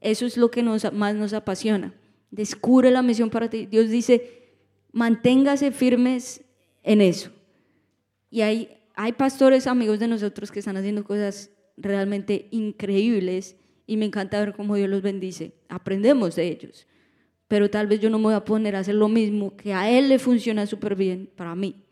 Eso 0.00 0.26
es 0.26 0.36
lo 0.36 0.50
que 0.50 0.64
más 0.64 1.14
nos 1.14 1.32
apasiona. 1.32 1.94
Descubre 2.32 2.90
la 2.90 3.02
misión 3.02 3.30
para 3.30 3.48
ti. 3.48 3.66
Dios 3.66 3.88
dice, 3.88 4.50
manténgase 4.90 5.70
firmes 5.70 6.42
en 6.82 7.00
eso. 7.00 7.30
Y 8.28 8.40
hay, 8.40 8.81
hay 9.02 9.14
pastores 9.14 9.66
amigos 9.66 9.98
de 9.98 10.06
nosotros 10.06 10.52
que 10.52 10.60
están 10.60 10.76
haciendo 10.76 11.02
cosas 11.02 11.50
realmente 11.76 12.46
increíbles 12.52 13.56
y 13.84 13.96
me 13.96 14.04
encanta 14.04 14.38
ver 14.38 14.54
cómo 14.54 14.76
Dios 14.76 14.88
los 14.88 15.02
bendice. 15.02 15.54
Aprendemos 15.68 16.36
de 16.36 16.46
ellos. 16.46 16.86
Pero 17.48 17.68
tal 17.68 17.88
vez 17.88 17.98
yo 17.98 18.10
no 18.10 18.18
me 18.18 18.26
voy 18.26 18.34
a 18.34 18.44
poner 18.44 18.76
a 18.76 18.78
hacer 18.78 18.94
lo 18.94 19.08
mismo 19.08 19.56
que 19.56 19.74
a 19.74 19.90
Él 19.90 20.08
le 20.08 20.20
funciona 20.20 20.68
súper 20.68 20.94
bien 20.94 21.28
para 21.34 21.56
mí, 21.56 21.82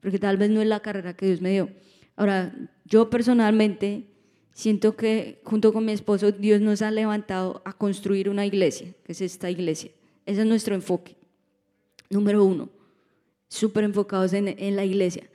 porque 0.00 0.18
tal 0.18 0.38
vez 0.38 0.50
no 0.50 0.60
es 0.60 0.66
la 0.66 0.80
carrera 0.80 1.14
que 1.14 1.26
Dios 1.26 1.40
me 1.40 1.52
dio. 1.52 1.70
Ahora, 2.16 2.52
yo 2.84 3.10
personalmente 3.10 4.08
siento 4.50 4.96
que 4.96 5.40
junto 5.44 5.72
con 5.72 5.84
mi 5.84 5.92
esposo 5.92 6.32
Dios 6.32 6.60
nos 6.60 6.82
ha 6.82 6.90
levantado 6.90 7.62
a 7.64 7.74
construir 7.74 8.28
una 8.28 8.44
iglesia, 8.44 8.92
que 9.04 9.12
es 9.12 9.20
esta 9.20 9.48
iglesia. 9.52 9.92
Ese 10.24 10.40
es 10.40 10.46
nuestro 10.48 10.74
enfoque. 10.74 11.14
Número 12.10 12.42
uno, 12.42 12.70
súper 13.46 13.84
enfocados 13.84 14.32
en, 14.32 14.48
en 14.48 14.74
la 14.74 14.84
iglesia. 14.84 15.30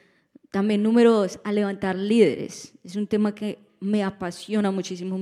También 0.51 0.83
número 0.83 1.13
dos, 1.13 1.39
a 1.43 1.51
levantar 1.51 1.95
líderes. 1.95 2.73
Es 2.83 2.95
un 2.95 3.07
tema 3.07 3.33
que 3.33 3.59
me 3.79 4.03
apasiona 4.03 4.69
muchísimo 4.69 5.19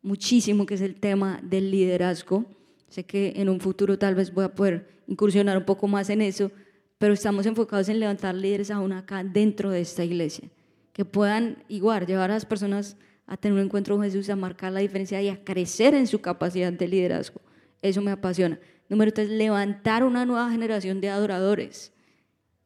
muchísimo, 0.00 0.66
que 0.66 0.74
es 0.74 0.80
el 0.80 0.94
tema 1.00 1.40
del 1.42 1.70
liderazgo. 1.70 2.44
Sé 2.88 3.04
que 3.04 3.32
en 3.36 3.48
un 3.48 3.58
futuro 3.58 3.98
tal 3.98 4.14
vez 4.14 4.32
voy 4.32 4.44
a 4.44 4.54
poder 4.54 5.02
incursionar 5.08 5.58
un 5.58 5.64
poco 5.64 5.88
más 5.88 6.08
en 6.10 6.22
eso, 6.22 6.52
pero 6.98 7.14
estamos 7.14 7.46
enfocados 7.46 7.88
en 7.88 7.98
levantar 7.98 8.34
líderes 8.34 8.70
aún 8.70 8.92
acá 8.92 9.24
dentro 9.24 9.70
de 9.70 9.80
esta 9.80 10.04
iglesia, 10.04 10.48
que 10.92 11.04
puedan 11.04 11.64
igual 11.68 12.06
llevar 12.06 12.30
a 12.30 12.34
las 12.34 12.46
personas 12.46 12.96
a 13.26 13.36
tener 13.36 13.58
un 13.58 13.64
encuentro 13.64 13.96
con 13.96 14.04
Jesús, 14.04 14.28
a 14.30 14.36
marcar 14.36 14.72
la 14.72 14.80
diferencia 14.80 15.20
y 15.20 15.30
a 15.30 15.42
crecer 15.42 15.94
en 15.94 16.06
su 16.06 16.20
capacidad 16.20 16.72
de 16.72 16.86
liderazgo. 16.86 17.40
Eso 17.82 18.00
me 18.02 18.10
apasiona. 18.10 18.60
Número 18.88 19.12
tres, 19.12 19.30
levantar 19.30 20.04
una 20.04 20.24
nueva 20.24 20.50
generación 20.50 21.00
de 21.00 21.08
adoradores. 21.08 21.93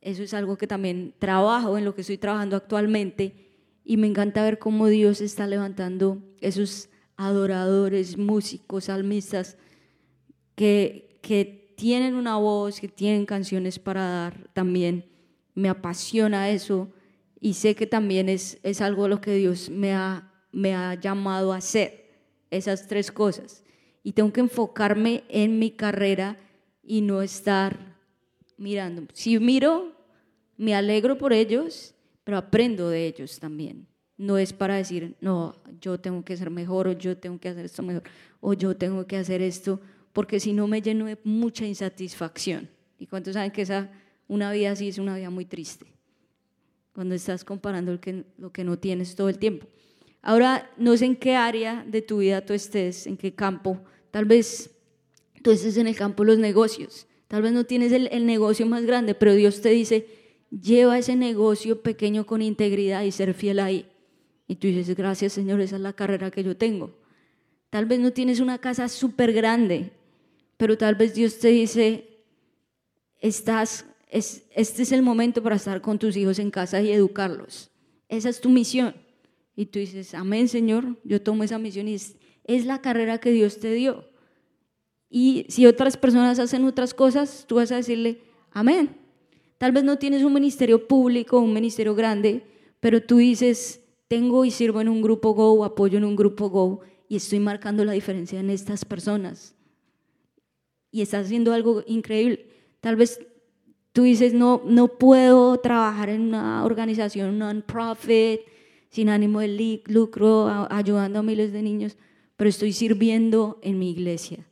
Eso 0.00 0.22
es 0.22 0.34
algo 0.34 0.56
que 0.56 0.66
también 0.66 1.14
trabajo, 1.18 1.76
en 1.76 1.84
lo 1.84 1.94
que 1.94 2.02
estoy 2.02 2.18
trabajando 2.18 2.56
actualmente, 2.56 3.48
y 3.84 3.96
me 3.96 4.06
encanta 4.06 4.42
ver 4.42 4.58
cómo 4.58 4.86
Dios 4.86 5.20
está 5.20 5.46
levantando 5.46 6.22
esos 6.40 6.90
adoradores, 7.16 8.16
músicos, 8.18 8.84
salmistas, 8.84 9.56
que, 10.54 11.18
que 11.22 11.74
tienen 11.76 12.14
una 12.14 12.36
voz, 12.36 12.80
que 12.80 12.88
tienen 12.88 13.24
canciones 13.24 13.78
para 13.78 14.02
dar 14.02 14.50
también. 14.52 15.06
Me 15.54 15.68
apasiona 15.68 16.50
eso 16.50 16.92
y 17.40 17.54
sé 17.54 17.74
que 17.74 17.86
también 17.86 18.28
es, 18.28 18.58
es 18.62 18.80
algo 18.80 19.08
lo 19.08 19.20
que 19.20 19.34
Dios 19.34 19.70
me 19.70 19.94
ha, 19.94 20.32
me 20.52 20.74
ha 20.74 20.94
llamado 20.94 21.52
a 21.52 21.58
hacer, 21.58 22.10
esas 22.50 22.88
tres 22.88 23.12
cosas. 23.12 23.64
Y 24.02 24.12
tengo 24.12 24.32
que 24.32 24.40
enfocarme 24.40 25.24
en 25.28 25.58
mi 25.58 25.70
carrera 25.70 26.38
y 26.82 27.00
no 27.00 27.22
estar 27.22 27.87
mirando. 28.58 29.06
Si 29.14 29.38
miro, 29.38 29.96
me 30.56 30.74
alegro 30.74 31.16
por 31.16 31.32
ellos, 31.32 31.94
pero 32.24 32.36
aprendo 32.36 32.90
de 32.90 33.06
ellos 33.06 33.38
también 33.38 33.86
no 34.18 34.36
es 34.36 34.52
para 34.52 34.76
decir, 34.76 35.14
no, 35.20 35.54
yo 35.80 35.98
tengo 35.98 36.24
que 36.24 36.36
ser 36.36 36.50
mejor 36.50 36.88
o 36.88 36.92
yo 36.92 37.16
tengo 37.16 37.38
que 37.38 37.48
hacer 37.48 37.64
esto 37.64 37.82
mejor 37.84 38.02
o 38.40 38.52
yo 38.52 38.76
tengo 38.76 39.06
que 39.06 39.16
hacer 39.16 39.40
esto, 39.40 39.80
porque 40.12 40.40
si 40.40 40.52
no 40.52 40.66
me 40.66 40.82
lleno 40.82 41.06
de 41.06 41.16
mucha 41.24 41.64
insatisfacción. 41.64 42.68
¿Y 42.98 43.06
cuántos 43.06 43.34
saben 43.34 43.52
que 43.52 43.62
esa, 43.62 43.90
una 44.26 44.50
vida 44.52 44.72
así 44.72 44.88
es 44.88 44.98
una 44.98 45.16
vida 45.16 45.30
muy 45.30 45.44
triste? 45.44 45.86
Cuando 46.92 47.14
estás 47.14 47.44
comparando 47.44 47.92
lo 47.92 48.00
que, 48.00 48.24
lo 48.38 48.52
que 48.52 48.64
no 48.64 48.76
tienes 48.76 49.14
todo 49.14 49.28
el 49.28 49.38
tiempo. 49.38 49.68
Ahora, 50.20 50.68
no 50.76 50.96
sé 50.96 51.06
en 51.06 51.16
qué 51.16 51.36
área 51.36 51.84
de 51.86 52.02
tu 52.02 52.18
vida 52.18 52.44
tú 52.44 52.52
estés, 52.52 53.06
en 53.06 53.16
qué 53.16 53.32
campo. 53.32 53.80
Tal 54.10 54.24
vez 54.24 54.70
tú 55.42 55.52
estés 55.52 55.76
en 55.76 55.86
el 55.86 55.94
campo 55.94 56.24
de 56.24 56.32
los 56.32 56.38
negocios. 56.38 57.06
Tal 57.28 57.42
vez 57.42 57.52
no 57.52 57.64
tienes 57.64 57.92
el, 57.92 58.26
negocio 58.26 58.66
más 58.66 58.84
grande, 58.84 59.14
pero 59.14 59.34
Dios 59.34 59.60
te 59.60 59.68
dice, 59.68 60.06
lleva 60.50 60.98
ese 60.98 61.14
negocio 61.14 61.82
pequeño 61.82 62.24
con 62.24 62.40
integridad 62.40 63.02
y 63.02 63.12
ser 63.12 63.34
fiel 63.34 63.60
ahí. 63.60 63.86
Y 64.46 64.56
tú 64.56 64.66
dices, 64.66 64.96
gracias 64.96 65.34
Señor, 65.34 65.60
esa 65.60 65.76
es 65.76 65.82
la 65.82 65.92
carrera 65.92 66.30
que 66.30 66.42
yo 66.42 66.56
tengo. 66.56 66.96
Tal 67.68 67.84
vez 67.84 68.00
no 68.00 68.14
tienes 68.14 68.40
una 68.40 68.56
casa 68.56 68.88
súper 68.88 69.34
grande, 69.34 69.92
pero 70.56 70.78
tal 70.78 70.94
vez 70.94 71.14
Dios 71.14 71.38
te 71.38 71.48
dice, 71.48 72.24
estás, 73.20 73.84
es, 74.08 74.44
este 74.54 74.82
es 74.82 74.92
el 74.92 75.02
momento 75.02 75.42
para 75.42 75.56
estar 75.56 75.82
con 75.82 75.98
tus 75.98 76.16
hijos 76.16 76.38
en 76.38 76.50
casa 76.50 76.80
y 76.80 76.90
educarlos. 76.90 77.70
Esa 78.08 78.30
es 78.30 78.40
tu 78.40 78.48
misión. 78.48 78.94
Y 79.54 79.66
tú 79.66 79.78
dices, 79.80 80.14
amén 80.14 80.48
Señor, 80.48 80.96
yo 81.04 81.20
tomo 81.20 81.44
esa 81.44 81.58
misión 81.58 81.88
y 81.88 81.94
es, 81.94 82.16
es 82.44 82.64
la 82.64 82.80
carrera 82.80 83.18
que 83.18 83.32
Dios 83.32 83.58
te 83.58 83.74
dio. 83.74 84.08
Y 85.10 85.46
si 85.48 85.66
otras 85.66 85.96
personas 85.96 86.38
hacen 86.38 86.64
otras 86.64 86.94
cosas, 86.94 87.44
tú 87.46 87.56
vas 87.56 87.72
a 87.72 87.76
decirle, 87.76 88.20
amén. 88.50 88.96
Tal 89.58 89.72
vez 89.72 89.84
no 89.84 89.98
tienes 89.98 90.22
un 90.22 90.32
ministerio 90.32 90.86
público, 90.86 91.40
un 91.40 91.52
ministerio 91.52 91.94
grande, 91.94 92.42
pero 92.80 93.02
tú 93.02 93.16
dices, 93.16 93.80
tengo 94.06 94.44
y 94.44 94.50
sirvo 94.50 94.80
en 94.80 94.88
un 94.88 95.02
grupo 95.02 95.32
Go, 95.32 95.64
apoyo 95.64 95.98
en 95.98 96.04
un 96.04 96.16
grupo 96.16 96.48
Go 96.48 96.80
y 97.08 97.16
estoy 97.16 97.40
marcando 97.40 97.84
la 97.84 97.92
diferencia 97.92 98.38
en 98.38 98.50
estas 98.50 98.84
personas. 98.84 99.54
Y 100.90 101.02
estás 101.02 101.26
haciendo 101.26 101.52
algo 101.52 101.82
increíble. 101.86 102.46
Tal 102.80 102.96
vez 102.96 103.20
tú 103.92 104.02
dices, 104.02 104.32
no, 104.32 104.62
no 104.64 104.88
puedo 104.88 105.58
trabajar 105.58 106.08
en 106.08 106.20
una 106.22 106.64
organización 106.64 107.38
non-profit, 107.38 108.40
sin 108.90 109.08
ánimo 109.08 109.40
de 109.40 109.82
lucro, 109.86 110.48
ayudando 110.70 111.18
a 111.18 111.22
miles 111.22 111.52
de 111.52 111.62
niños, 111.62 111.96
pero 112.36 112.48
estoy 112.48 112.72
sirviendo 112.72 113.58
en 113.62 113.78
mi 113.78 113.90
iglesia. 113.90 114.46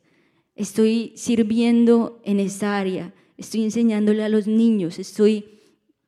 Estoy 0.57 1.13
sirviendo 1.15 2.19
en 2.23 2.39
esta 2.39 2.77
área, 2.77 3.13
estoy 3.37 3.63
enseñándole 3.63 4.23
a 4.23 4.29
los 4.29 4.47
niños, 4.47 4.99
estoy 4.99 5.45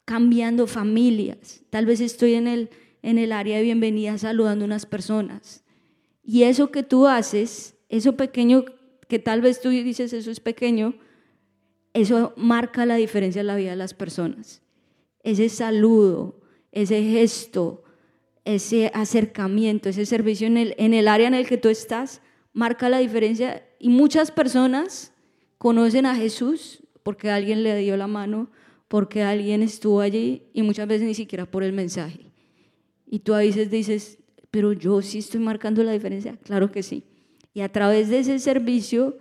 cambiando 0.05 0.67
familias, 0.67 1.61
tal 1.69 1.85
vez 1.85 2.01
estoy 2.01 2.33
en 2.33 2.47
el, 2.47 2.69
en 3.03 3.17
el 3.17 3.31
área 3.31 3.57
de 3.57 3.63
bienvenida 3.63 4.17
saludando 4.17 4.65
a 4.65 4.67
unas 4.67 4.85
personas. 4.85 5.63
Y 6.23 6.43
eso 6.43 6.71
que 6.71 6.83
tú 6.83 7.07
haces, 7.07 7.75
eso 7.87 8.17
pequeño 8.17 8.65
que 9.07 9.19
tal 9.19 9.41
vez 9.41 9.61
tú 9.61 9.69
dices 9.69 10.13
eso 10.13 10.29
es 10.29 10.39
pequeño, 10.39 10.95
eso 11.93 12.33
marca 12.37 12.85
la 12.85 12.95
diferencia 12.95 13.41
en 13.41 13.47
la 13.47 13.55
vida 13.55 13.71
de 13.71 13.75
las 13.75 13.93
personas. 13.93 14.61
Ese 15.23 15.49
saludo, 15.49 16.39
ese 16.71 17.03
gesto, 17.03 17.83
ese 18.45 18.91
acercamiento, 18.93 19.89
ese 19.89 20.05
servicio 20.05 20.47
en 20.47 20.57
el, 20.57 20.75
en 20.77 20.93
el 20.93 21.07
área 21.07 21.27
en 21.27 21.33
el 21.33 21.47
que 21.47 21.57
tú 21.57 21.69
estás, 21.69 22.21
marca 22.53 22.89
la 22.89 22.99
diferencia. 22.99 23.63
Y 23.79 23.89
muchas 23.89 24.29
personas 24.29 25.13
conocen 25.57 26.05
a 26.05 26.15
Jesús 26.15 26.83
porque 27.01 27.31
alguien 27.31 27.63
le 27.63 27.75
dio 27.77 27.95
la 27.97 28.07
mano, 28.07 28.51
porque 28.87 29.23
alguien 29.23 29.63
estuvo 29.63 30.01
allí 30.01 30.43
y 30.53 30.61
muchas 30.61 30.87
veces 30.87 31.07
ni 31.07 31.13
siquiera 31.13 31.49
por 31.49 31.63
el 31.63 31.73
mensaje. 31.73 32.31
Y 33.07 33.19
tú 33.19 33.33
a 33.33 33.39
veces 33.39 33.71
dices, 33.71 34.19
pero 34.51 34.73
yo 34.73 35.01
sí 35.01 35.19
estoy 35.19 35.39
marcando 35.39 35.83
la 35.83 35.93
diferencia. 35.93 36.37
Claro 36.43 36.71
que 36.71 36.83
sí. 36.83 37.03
Y 37.53 37.61
a 37.61 37.71
través 37.71 38.09
de 38.09 38.19
ese 38.19 38.37
servicio, 38.39 39.17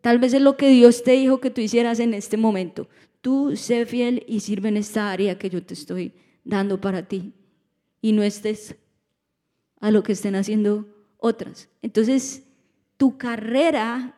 tal 0.00 0.18
vez 0.18 0.32
es 0.32 0.42
lo 0.42 0.56
que 0.56 0.70
Dios 0.70 1.02
te 1.02 1.12
dijo 1.12 1.40
que 1.40 1.50
tú 1.50 1.60
hicieras 1.60 2.00
en 2.00 2.14
este 2.14 2.36
momento. 2.36 2.88
Tú 3.20 3.54
sé 3.56 3.84
fiel 3.86 4.24
y 4.26 4.40
sirve 4.40 4.68
en 4.68 4.76
esta 4.76 5.12
área 5.12 5.38
que 5.38 5.50
yo 5.50 5.62
te 5.62 5.74
estoy 5.74 6.14
dando 6.44 6.80
para 6.80 7.06
ti. 7.06 7.32
Y 8.00 8.12
no 8.12 8.22
estés 8.22 8.76
a 9.80 9.90
lo 9.90 10.02
que 10.02 10.12
estén 10.12 10.34
haciendo 10.34 10.88
otras. 11.18 11.68
Entonces, 11.82 12.44
tu 13.00 13.16
carrera 13.16 14.14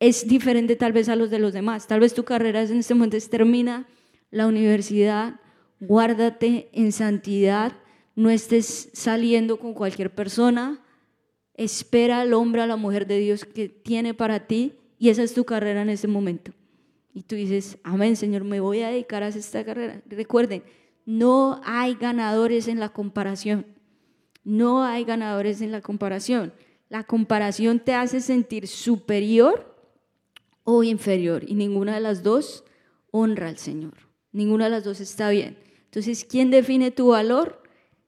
es 0.00 0.26
diferente 0.26 0.74
tal 0.74 0.92
vez 0.92 1.08
a 1.08 1.14
los 1.14 1.30
de 1.30 1.38
los 1.38 1.52
demás. 1.52 1.86
Tal 1.86 2.00
vez 2.00 2.14
tu 2.14 2.24
carrera 2.24 2.62
en 2.62 2.78
este 2.78 2.92
momento 2.92 3.16
termina 3.30 3.86
la 4.32 4.48
universidad, 4.48 5.40
guárdate 5.78 6.68
en 6.72 6.90
santidad, 6.90 7.74
no 8.16 8.28
estés 8.28 8.90
saliendo 8.92 9.60
con 9.60 9.72
cualquier 9.72 10.12
persona, 10.12 10.84
espera 11.54 12.20
al 12.20 12.34
hombre, 12.34 12.62
a 12.62 12.66
la 12.66 12.74
mujer 12.74 13.06
de 13.06 13.20
Dios 13.20 13.44
que 13.44 13.68
tiene 13.68 14.14
para 14.14 14.48
ti 14.48 14.74
y 14.98 15.10
esa 15.10 15.22
es 15.22 15.32
tu 15.32 15.44
carrera 15.44 15.82
en 15.82 15.90
este 15.90 16.08
momento. 16.08 16.50
Y 17.14 17.22
tú 17.22 17.36
dices, 17.36 17.78
amén, 17.84 18.16
Señor, 18.16 18.42
me 18.42 18.58
voy 18.58 18.80
a 18.80 18.88
dedicar 18.88 19.22
a 19.22 19.28
esta 19.28 19.64
carrera. 19.64 20.02
Recuerden, 20.08 20.64
no 21.06 21.60
hay 21.62 21.94
ganadores 21.94 22.66
en 22.66 22.80
la 22.80 22.88
comparación. 22.88 23.64
No 24.42 24.82
hay 24.82 25.04
ganadores 25.04 25.60
en 25.60 25.70
la 25.70 25.82
comparación. 25.82 26.52
La 26.88 27.04
comparación 27.04 27.80
te 27.80 27.94
hace 27.94 28.20
sentir 28.20 28.66
superior 28.66 29.76
o 30.64 30.82
inferior 30.82 31.44
y 31.46 31.54
ninguna 31.54 31.94
de 31.94 32.00
las 32.00 32.22
dos 32.22 32.64
honra 33.10 33.48
al 33.48 33.58
Señor. 33.58 33.94
Ninguna 34.32 34.64
de 34.64 34.70
las 34.70 34.84
dos 34.84 35.00
está 35.00 35.30
bien. 35.30 35.58
Entonces, 35.84 36.24
¿quién 36.24 36.50
define 36.50 36.90
tu 36.90 37.08
valor? 37.08 37.62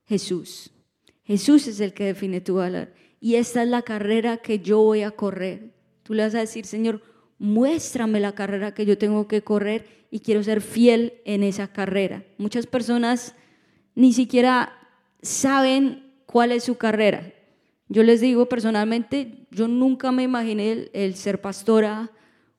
Jesús. 0.05 0.71
Jesús 1.23 1.67
es 1.67 1.79
el 1.79 1.93
que 1.93 2.05
define 2.05 2.41
tu 2.41 2.55
valor. 2.55 2.93
Y 3.19 3.35
esta 3.35 3.63
es 3.63 3.69
la 3.69 3.81
carrera 3.83 4.37
que 4.37 4.59
yo 4.59 4.79
voy 4.81 5.03
a 5.03 5.11
correr. 5.11 5.73
Tú 6.03 6.13
le 6.13 6.23
vas 6.23 6.35
a 6.35 6.39
decir, 6.39 6.65
Señor, 6.65 7.01
muéstrame 7.37 8.19
la 8.19 8.33
carrera 8.33 8.73
que 8.73 8.85
yo 8.85 8.97
tengo 8.97 9.27
que 9.27 9.43
correr 9.43 9.85
y 10.11 10.19
quiero 10.19 10.43
ser 10.43 10.61
fiel 10.61 11.13
en 11.25 11.43
esa 11.43 11.71
carrera. 11.71 12.23
Muchas 12.37 12.67
personas 12.67 13.35
ni 13.95 14.13
siquiera 14.13 14.73
saben 15.21 16.13
cuál 16.25 16.51
es 16.51 16.63
su 16.63 16.75
carrera. 16.75 17.33
Yo 17.91 18.03
les 18.03 18.21
digo 18.21 18.47
personalmente, 18.47 19.45
yo 19.51 19.67
nunca 19.67 20.11
me 20.11 20.23
imaginé 20.23 20.89
el, 20.93 21.15
ser 21.15 21.41
pastora 21.41 22.11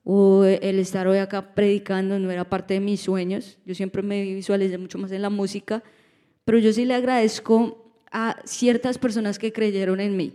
o 0.03 0.43
el 0.43 0.79
estar 0.79 1.07
hoy 1.07 1.17
acá 1.17 1.55
predicando, 1.55 2.19
no 2.19 2.29
era 2.29 2.47
parte 2.47 2.75
de 2.75 2.79
mis 2.79 3.01
sueños. 3.01 3.57
Yo 3.65 3.73
siempre 3.73 4.01
me 4.01 4.21
visualicé 4.21 4.77
mucho 4.77 4.97
más 4.97 5.11
en 5.11 5.21
la 5.21 5.29
música 5.29 5.83
pero 6.45 6.57
yo 6.59 6.73
sí 6.73 6.85
le 6.85 6.93
agradezco 6.93 7.93
a 8.11 8.37
ciertas 8.43 8.97
personas 8.97 9.39
que 9.39 9.53
creyeron 9.53 9.99
en 9.99 10.17
mí. 10.17 10.33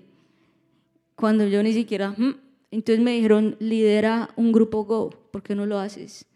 Cuando 1.14 1.46
yo 1.46 1.62
ni 1.62 1.72
siquiera, 1.72 2.14
mm", 2.16 2.34
entonces 2.70 3.04
me 3.04 3.12
dijeron, 3.12 3.56
lidera 3.60 4.30
un 4.36 4.52
grupo 4.52 4.84
Go, 4.84 5.10
¿por 5.30 5.42
qué 5.42 5.54
no 5.54 5.66
lo 5.66 5.78
haces? 5.78 6.26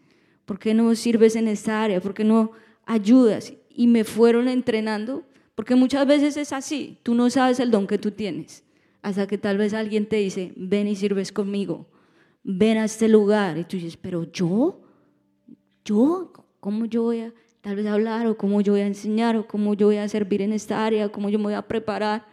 ¿Por 0.45 0.59
qué 0.59 0.73
no 0.73 0.93
sirves 0.95 1.35
en 1.35 1.47
esta 1.47 1.83
área? 1.83 2.01
¿Por 2.01 2.13
qué 2.13 2.23
no 2.23 2.51
ayudas? 2.85 3.53
Y 3.69 3.87
me 3.87 4.03
fueron 4.03 4.47
entrenando, 4.47 5.23
porque 5.55 5.75
muchas 5.75 6.05
veces 6.07 6.37
es 6.37 6.53
así, 6.53 6.99
tú 7.03 7.15
no 7.15 7.29
sabes 7.29 7.59
el 7.59 7.71
don 7.71 7.87
que 7.87 7.97
tú 7.97 8.11
tienes, 8.11 8.63
hasta 9.01 9.27
que 9.27 9.37
tal 9.37 9.57
vez 9.57 9.73
alguien 9.73 10.07
te 10.07 10.17
dice, 10.17 10.53
ven 10.55 10.87
y 10.87 10.95
sirves 10.95 11.31
conmigo, 11.31 11.87
ven 12.43 12.77
a 12.77 12.85
este 12.85 13.07
lugar, 13.07 13.57
y 13.57 13.63
tú 13.63 13.77
dices, 13.77 13.97
pero 13.97 14.31
yo, 14.31 14.81
yo, 15.85 16.31
¿cómo 16.59 16.85
yo 16.85 17.03
voy 17.03 17.19
a...? 17.21 17.33
tal 17.63 17.77
vez 17.77 17.87
hablar 17.87 18.27
o 18.27 18.35
cómo 18.35 18.59
yo 18.59 18.73
voy 18.73 18.81
a 18.81 18.85
enseñar 18.85 19.37
o 19.37 19.47
cómo 19.47 19.73
yo 19.73 19.87
voy 19.87 19.95
a 19.95 20.07
servir 20.09 20.41
en 20.41 20.51
esta 20.51 20.85
área, 20.85 21.07
cómo 21.07 21.29
yo 21.29 21.39
me 21.39 21.45
voy 21.45 21.53
a 21.53 21.65
preparar. 21.65 22.25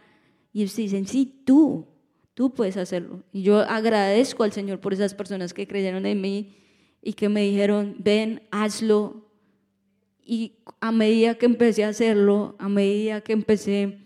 Y 0.51 0.59
ellos 0.61 0.75
dicen, 0.75 1.07
sí, 1.07 1.41
tú, 1.45 1.87
tú 2.33 2.53
puedes 2.53 2.75
hacerlo. 2.75 3.23
Y 3.31 3.41
yo 3.41 3.61
agradezco 3.61 4.43
al 4.43 4.51
Señor 4.51 4.81
por 4.81 4.93
esas 4.93 5.13
personas 5.13 5.53
que 5.53 5.65
creyeron 5.65 6.05
en 6.05 6.19
mí 6.19 6.57
y 7.01 7.13
que 7.13 7.29
me 7.29 7.43
dijeron, 7.43 7.95
ven, 7.97 8.41
hazlo. 8.51 9.30
Y 10.23 10.53
a 10.79 10.91
medida 10.91 11.35
que 11.35 11.45
empecé 11.45 11.83
a 11.83 11.89
hacerlo, 11.89 12.55
a 12.59 12.69
medida 12.69 13.21
que 13.21 13.33
empecé 13.33 13.99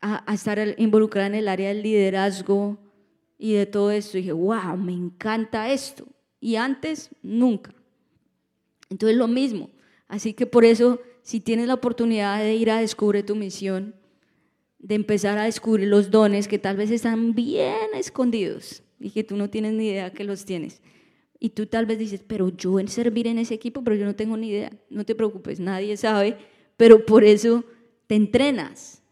a, 0.00 0.30
a 0.30 0.34
estar 0.34 0.74
involucrada 0.78 1.28
en 1.28 1.34
el 1.34 1.48
área 1.48 1.68
del 1.68 1.82
liderazgo 1.82 2.78
y 3.38 3.54
de 3.54 3.66
todo 3.66 3.90
esto, 3.90 4.18
dije, 4.18 4.32
wow, 4.32 4.76
me 4.76 4.92
encanta 4.92 5.72
esto. 5.72 6.06
Y 6.40 6.56
antes, 6.56 7.10
nunca. 7.22 7.74
Entonces 8.90 9.16
lo 9.16 9.28
mismo, 9.28 9.70
Así 10.08 10.32
que 10.32 10.46
por 10.46 10.64
eso, 10.64 11.00
si 11.22 11.38
tienes 11.38 11.68
la 11.68 11.74
oportunidad 11.74 12.40
de 12.40 12.54
ir 12.54 12.70
a 12.70 12.80
descubrir 12.80 13.26
tu 13.26 13.36
misión, 13.36 13.94
de 14.78 14.94
empezar 14.94 15.38
a 15.38 15.44
descubrir 15.44 15.88
los 15.88 16.10
dones 16.10 16.48
que 16.48 16.58
tal 16.58 16.76
vez 16.76 16.90
están 16.90 17.34
bien 17.34 17.94
escondidos 17.94 18.82
y 18.98 19.10
que 19.10 19.22
tú 19.22 19.36
no 19.36 19.50
tienes 19.50 19.74
ni 19.74 19.88
idea 19.88 20.12
que 20.12 20.24
los 20.24 20.46
tienes. 20.46 20.80
Y 21.40 21.50
tú 21.50 21.66
tal 21.66 21.86
vez 21.86 21.98
dices, 21.98 22.22
pero 22.26 22.48
yo 22.48 22.80
en 22.80 22.88
servir 22.88 23.26
en 23.26 23.38
ese 23.38 23.54
equipo, 23.54 23.84
pero 23.84 23.96
yo 23.96 24.04
no 24.04 24.16
tengo 24.16 24.36
ni 24.36 24.48
idea. 24.48 24.72
No 24.90 25.04
te 25.04 25.14
preocupes, 25.14 25.60
nadie 25.60 25.96
sabe, 25.96 26.36
pero 26.76 27.06
por 27.06 27.24
eso 27.24 27.64
te 28.06 28.16
entrenas. 28.16 29.02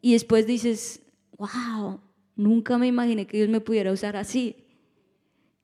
Y 0.00 0.12
después 0.12 0.46
dices, 0.46 1.00
wow, 1.38 2.00
nunca 2.36 2.76
me 2.78 2.86
imaginé 2.86 3.26
que 3.26 3.36
Dios 3.36 3.48
me 3.48 3.60
pudiera 3.60 3.92
usar 3.92 4.16
así. 4.16 4.56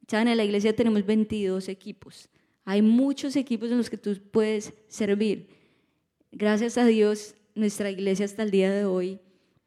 Saben, 0.07 0.29
en 0.29 0.37
la 0.37 0.45
iglesia 0.45 0.75
tenemos 0.75 1.05
22 1.05 1.69
equipos. 1.69 2.29
Hay 2.65 2.83
muchos 2.83 3.37
equipos 3.37 3.71
en 3.71 3.79
los 3.79 3.91
que 3.91 3.97
tú 3.97 4.17
puedes 4.31 4.73
servir. 4.89 5.49
Gracias 6.33 6.79
a 6.79 6.87
Dios, 6.87 7.35
nuestra 7.55 7.91
iglesia 7.91 8.25
hasta 8.25 8.43
el 8.43 8.51
día 8.51 8.73
de 8.73 8.85
hoy 8.85 9.21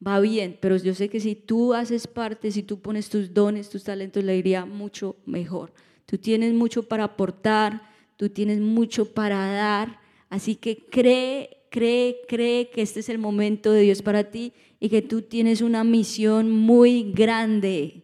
va 0.05 0.19
bien, 0.19 0.57
pero 0.61 0.77
yo 0.77 0.93
sé 0.93 1.09
que 1.09 1.19
si 1.19 1.35
tú 1.35 1.73
haces 1.73 2.07
parte, 2.07 2.51
si 2.51 2.63
tú 2.63 2.79
pones 2.79 3.09
tus 3.09 3.33
dones, 3.33 3.69
tus 3.69 3.83
talentos, 3.83 4.23
le 4.23 4.37
iría 4.37 4.65
mucho 4.65 5.17
mejor. 5.25 5.73
Tú 6.05 6.17
tienes 6.17 6.53
mucho 6.53 6.83
para 6.83 7.05
aportar, 7.05 7.89
tú 8.17 8.29
tienes 8.29 8.59
mucho 8.59 9.13
para 9.13 9.51
dar, 9.51 9.99
así 10.29 10.55
que 10.55 10.77
cree, 10.77 11.57
cree, 11.69 12.17
cree 12.27 12.69
que 12.69 12.81
este 12.81 12.99
es 12.99 13.09
el 13.09 13.17
momento 13.17 13.71
de 13.71 13.81
Dios 13.81 14.01
para 14.01 14.25
ti 14.25 14.53
y 14.79 14.89
que 14.89 15.01
tú 15.01 15.21
tienes 15.21 15.61
una 15.61 15.83
misión 15.83 16.51
muy 16.51 17.11
grande. 17.13 18.03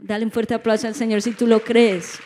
Dale 0.00 0.24
un 0.24 0.30
fuerte 0.30 0.54
aplauso 0.54 0.86
al 0.86 0.94
Señor 0.94 1.22
si 1.22 1.32
tú 1.32 1.46
lo 1.46 1.60
crees. 1.60 2.18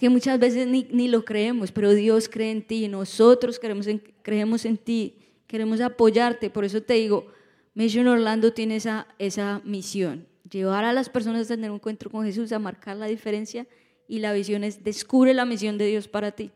que 0.00 0.08
muchas 0.08 0.38
veces 0.38 0.66
ni, 0.66 1.08
lo 1.08 1.26
creemos, 1.26 1.70
pero 1.70 1.92
Dios 1.92 2.26
cree 2.26 2.50
en 2.50 2.62
ti, 2.62 2.88
nosotros 2.88 3.58
creemos 3.58 3.86
en, 3.86 4.02
creemos 4.22 4.64
en 4.64 4.78
ti, 4.78 5.14
queremos 5.46 5.82
apoyarte. 5.82 6.48
Por 6.48 6.64
eso 6.64 6.82
te 6.82 6.94
digo, 6.94 7.26
Mission 7.74 8.08
Orlando 8.08 8.52
tiene 8.52 8.76
esa, 8.76 9.06
esa 9.18 9.60
misión, 9.64 10.26
llevar 10.50 10.84
a 10.84 10.92
las 10.92 11.08
personas 11.08 11.46
a 11.46 11.54
tener 11.54 11.70
un 11.70 11.76
encuentro 11.76 12.10
con 12.10 12.24
Jesús, 12.24 12.52
a 12.52 12.58
marcar 12.58 12.96
la 12.96 13.06
diferencia 13.06 13.66
y 14.08 14.18
la 14.18 14.32
visión 14.32 14.64
es 14.64 14.82
descubre 14.82 15.34
la 15.34 15.44
misión 15.44 15.78
de 15.78 15.86
Dios 15.86 16.08
para 16.08 16.32
ti. 16.32 16.50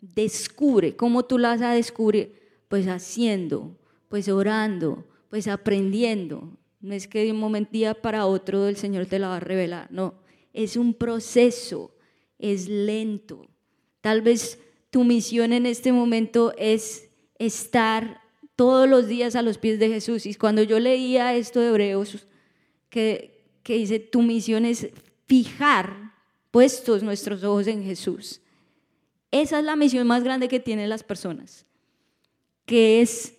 Descubre, 0.00 0.96
¿cómo 0.96 1.24
tú 1.24 1.38
la 1.38 1.50
vas 1.50 1.62
a 1.62 1.72
descubrir? 1.72 2.40
Pues 2.68 2.86
haciendo, 2.86 3.76
pues 4.08 4.28
orando, 4.28 5.06
pues 5.28 5.48
aprendiendo. 5.48 6.56
No 6.80 6.94
es 6.94 7.08
que 7.08 7.24
de 7.24 7.32
un 7.32 7.38
momento 7.38 7.78
para 8.02 8.26
otro 8.26 8.68
el 8.68 8.76
Señor 8.76 9.06
te 9.06 9.18
la 9.18 9.28
va 9.28 9.36
a 9.36 9.40
revelar, 9.40 9.88
no, 9.90 10.14
es 10.52 10.76
un 10.76 10.94
proceso 10.94 11.94
es 12.40 12.68
lento. 12.68 13.46
Tal 14.00 14.22
vez 14.22 14.58
tu 14.90 15.04
misión 15.04 15.52
en 15.52 15.66
este 15.66 15.92
momento 15.92 16.52
es 16.56 17.08
estar 17.38 18.20
todos 18.60 18.86
los 18.86 19.08
días 19.08 19.36
a 19.36 19.40
los 19.40 19.56
pies 19.56 19.78
de 19.78 19.88
Jesús. 19.88 20.26
Y 20.26 20.34
cuando 20.34 20.62
yo 20.62 20.78
leía 20.78 21.34
esto 21.34 21.60
de 21.60 21.68
Hebreos, 21.68 22.26
que, 22.90 23.46
que 23.62 23.76
dice, 23.76 23.98
tu 23.98 24.20
misión 24.20 24.66
es 24.66 24.90
fijar 25.24 26.12
puestos 26.50 27.02
nuestros 27.02 27.42
ojos 27.42 27.68
en 27.68 27.82
Jesús. 27.82 28.42
Esa 29.30 29.60
es 29.60 29.64
la 29.64 29.76
misión 29.76 30.06
más 30.06 30.22
grande 30.24 30.48
que 30.48 30.60
tienen 30.60 30.90
las 30.90 31.02
personas, 31.02 31.64
que 32.66 33.00
es, 33.00 33.32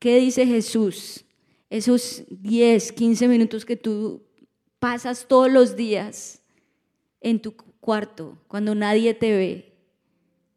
¿qué 0.00 0.16
dice 0.16 0.44
Jesús? 0.44 1.24
esos 1.70 2.24
10, 2.28 2.90
15 2.90 3.28
minutos 3.28 3.64
que 3.64 3.76
tú 3.76 4.24
pasas 4.80 5.28
todos 5.28 5.52
los 5.52 5.76
días 5.76 6.42
en 7.20 7.40
tu 7.40 7.54
cuarto, 7.54 8.42
cuando 8.48 8.74
nadie 8.74 9.14
te 9.14 9.30
ve. 9.30 9.72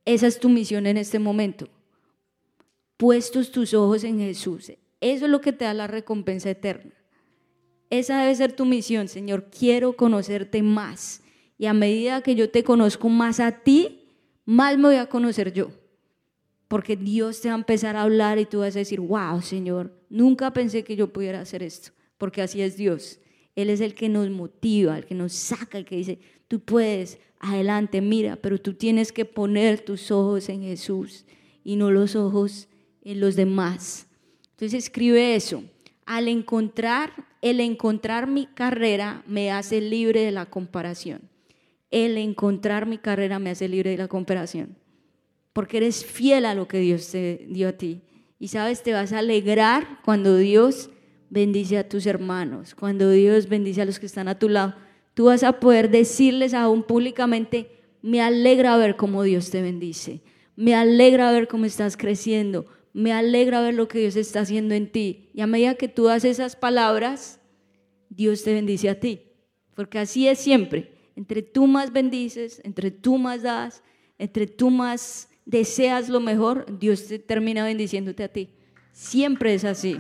Esa 0.06 0.26
es 0.26 0.40
tu 0.40 0.50
misión 0.50 0.88
en 0.88 0.98
este 0.98 1.20
momento. 1.20 1.70
Puestos 2.98 3.52
tus 3.52 3.74
ojos 3.74 4.04
en 4.04 4.20
Jesús. 4.20 4.72
Eso 5.02 5.26
es 5.26 5.32
lo 5.32 5.42
que 5.42 5.54
te 5.54 5.66
da 5.66 5.74
la 5.74 5.88
recompensa 5.88 6.50
eterna. 6.50 6.94
Esa 7.90 8.22
debe 8.22 8.36
ser 8.36 8.54
tu 8.54 8.66
misión, 8.66 9.08
Señor. 9.08 9.50
Quiero 9.52 9.96
conocerte 9.96 10.64
más. 10.64 11.22
Y 11.58 11.68
a 11.68 11.74
medida 11.74 12.22
que 12.22 12.36
yo 12.36 12.50
te 12.50 12.64
conozco 12.64 13.10
más 13.10 13.40
a 13.40 13.64
ti, 13.64 14.08
más 14.46 14.78
me 14.78 14.84
voy 14.84 14.96
a 14.96 15.08
conocer 15.08 15.54
yo. 15.54 15.70
Porque 16.68 16.96
Dios 16.96 17.42
te 17.42 17.50
va 17.50 17.56
a 17.56 17.58
empezar 17.58 17.96
a 17.96 18.02
hablar 18.02 18.40
y 18.40 18.46
tú 18.46 18.60
vas 18.60 18.76
a 18.76 18.80
decir, 18.80 19.00
wow, 19.00 19.42
Señor, 19.42 19.94
nunca 20.10 20.52
pensé 20.52 20.84
que 20.84 20.96
yo 20.96 21.14
pudiera 21.14 21.42
hacer 21.42 21.62
esto. 21.64 21.92
Porque 22.18 22.42
así 22.42 22.62
es 22.62 22.76
Dios. 22.76 23.20
Él 23.56 23.70
es 23.70 23.82
el 23.82 23.94
que 23.94 24.10
nos 24.10 24.30
motiva, 24.30 24.98
el 24.98 25.06
que 25.06 25.16
nos 25.16 25.34
saca, 25.34 25.78
el 25.78 25.86
que 25.86 25.96
dice, 25.96 26.20
tú 26.48 26.60
puedes, 26.60 27.20
adelante, 27.40 28.02
mira, 28.02 28.36
pero 28.36 28.60
tú 28.60 28.74
tienes 28.74 29.12
que 29.12 29.26
poner 29.26 29.82
tus 29.82 30.12
ojos 30.12 30.50
en 30.50 30.62
Jesús 30.64 31.26
y 31.64 31.76
no 31.76 31.92
los 31.92 32.16
ojos 32.16 32.68
en 33.06 33.22
los 33.22 33.38
demás. 33.38 34.08
Entonces 34.52 34.84
escribe 34.84 35.36
eso. 35.36 35.64
Al 36.06 36.28
encontrar, 36.28 37.14
el 37.42 37.62
encontrar 37.62 38.28
mi 38.28 38.48
carrera 38.48 39.24
me 39.28 39.52
hace 39.52 39.80
libre 39.80 40.22
de 40.22 40.32
la 40.32 40.48
comparación. 40.48 41.22
El 41.92 42.18
encontrar 42.18 42.86
mi 42.86 42.98
carrera 42.98 43.40
me 43.40 43.52
hace 43.52 43.70
libre 43.70 43.92
de 43.92 43.98
la 43.98 44.08
comparación. 44.08 44.76
Porque 45.54 45.78
eres 45.78 46.04
fiel 46.04 46.46
a 46.46 46.56
lo 46.56 46.68
que 46.68 46.80
Dios 46.80 47.10
te 47.10 47.46
dio 47.50 47.70
a 47.70 47.74
ti. 47.74 48.02
Y 48.40 48.50
sabes, 48.50 48.84
te 48.84 48.92
vas 48.92 49.14
a 49.14 49.20
alegrar 49.20 50.00
cuando 50.04 50.36
Dios 50.36 50.90
bendice 51.30 51.78
a 51.78 51.88
tus 51.88 52.06
hermanos, 52.06 52.76
cuando 52.76 53.10
Dios 53.12 53.48
bendice 53.48 53.82
a 53.82 53.86
los 53.86 54.00
que 54.00 54.06
están 54.06 54.28
a 54.28 54.38
tu 54.38 54.50
lado. 54.50 54.76
Tú 55.14 55.26
vas 55.26 55.44
a 55.44 55.60
poder 55.60 55.90
decirles 55.90 56.54
aún 56.54 56.84
públicamente, 56.84 57.72
me 58.02 58.22
alegra 58.22 58.76
ver 58.78 58.98
cómo 58.98 59.24
Dios 59.24 59.50
te 59.50 59.62
bendice. 59.62 60.22
Me 60.56 60.76
alegra 60.76 61.32
ver 61.32 61.48
cómo 61.48 61.66
estás 61.66 61.98
creciendo 61.98 62.66
me 62.96 63.12
alegra 63.12 63.60
ver 63.60 63.74
lo 63.74 63.90
que 63.90 64.00
Dios 64.00 64.16
está 64.16 64.40
haciendo 64.40 64.74
en 64.74 64.90
ti. 64.90 65.30
Y 65.34 65.42
a 65.42 65.48
medida 65.48 65.76
que 65.76 65.90
tú 65.90 66.08
haces 66.08 66.40
esas 66.40 66.56
palabras, 66.56 67.42
Dios 68.08 68.42
te 68.44 68.54
bendice 68.54 68.88
a 68.88 69.02
ti. 69.02 69.34
Porque 69.76 70.00
así 70.00 70.30
es 70.30 70.40
siempre. 70.40 70.94
Entre 71.18 71.42
tú 71.42 71.68
más 71.68 71.92
bendices, 71.92 72.62
entre 72.64 72.92
tú 72.92 73.18
más 73.18 73.44
das, 73.44 73.84
entre 74.18 74.48
tú 74.48 74.70
más 74.70 75.28
deseas 75.44 76.08
lo 76.08 76.22
mejor, 76.22 76.80
Dios 76.80 77.06
te 77.08 77.20
termina 77.20 77.66
bendiciéndote 77.66 78.24
a 78.24 78.30
ti. 78.30 78.52
Siempre 78.94 79.54
es 79.54 79.66
así. 79.66 80.00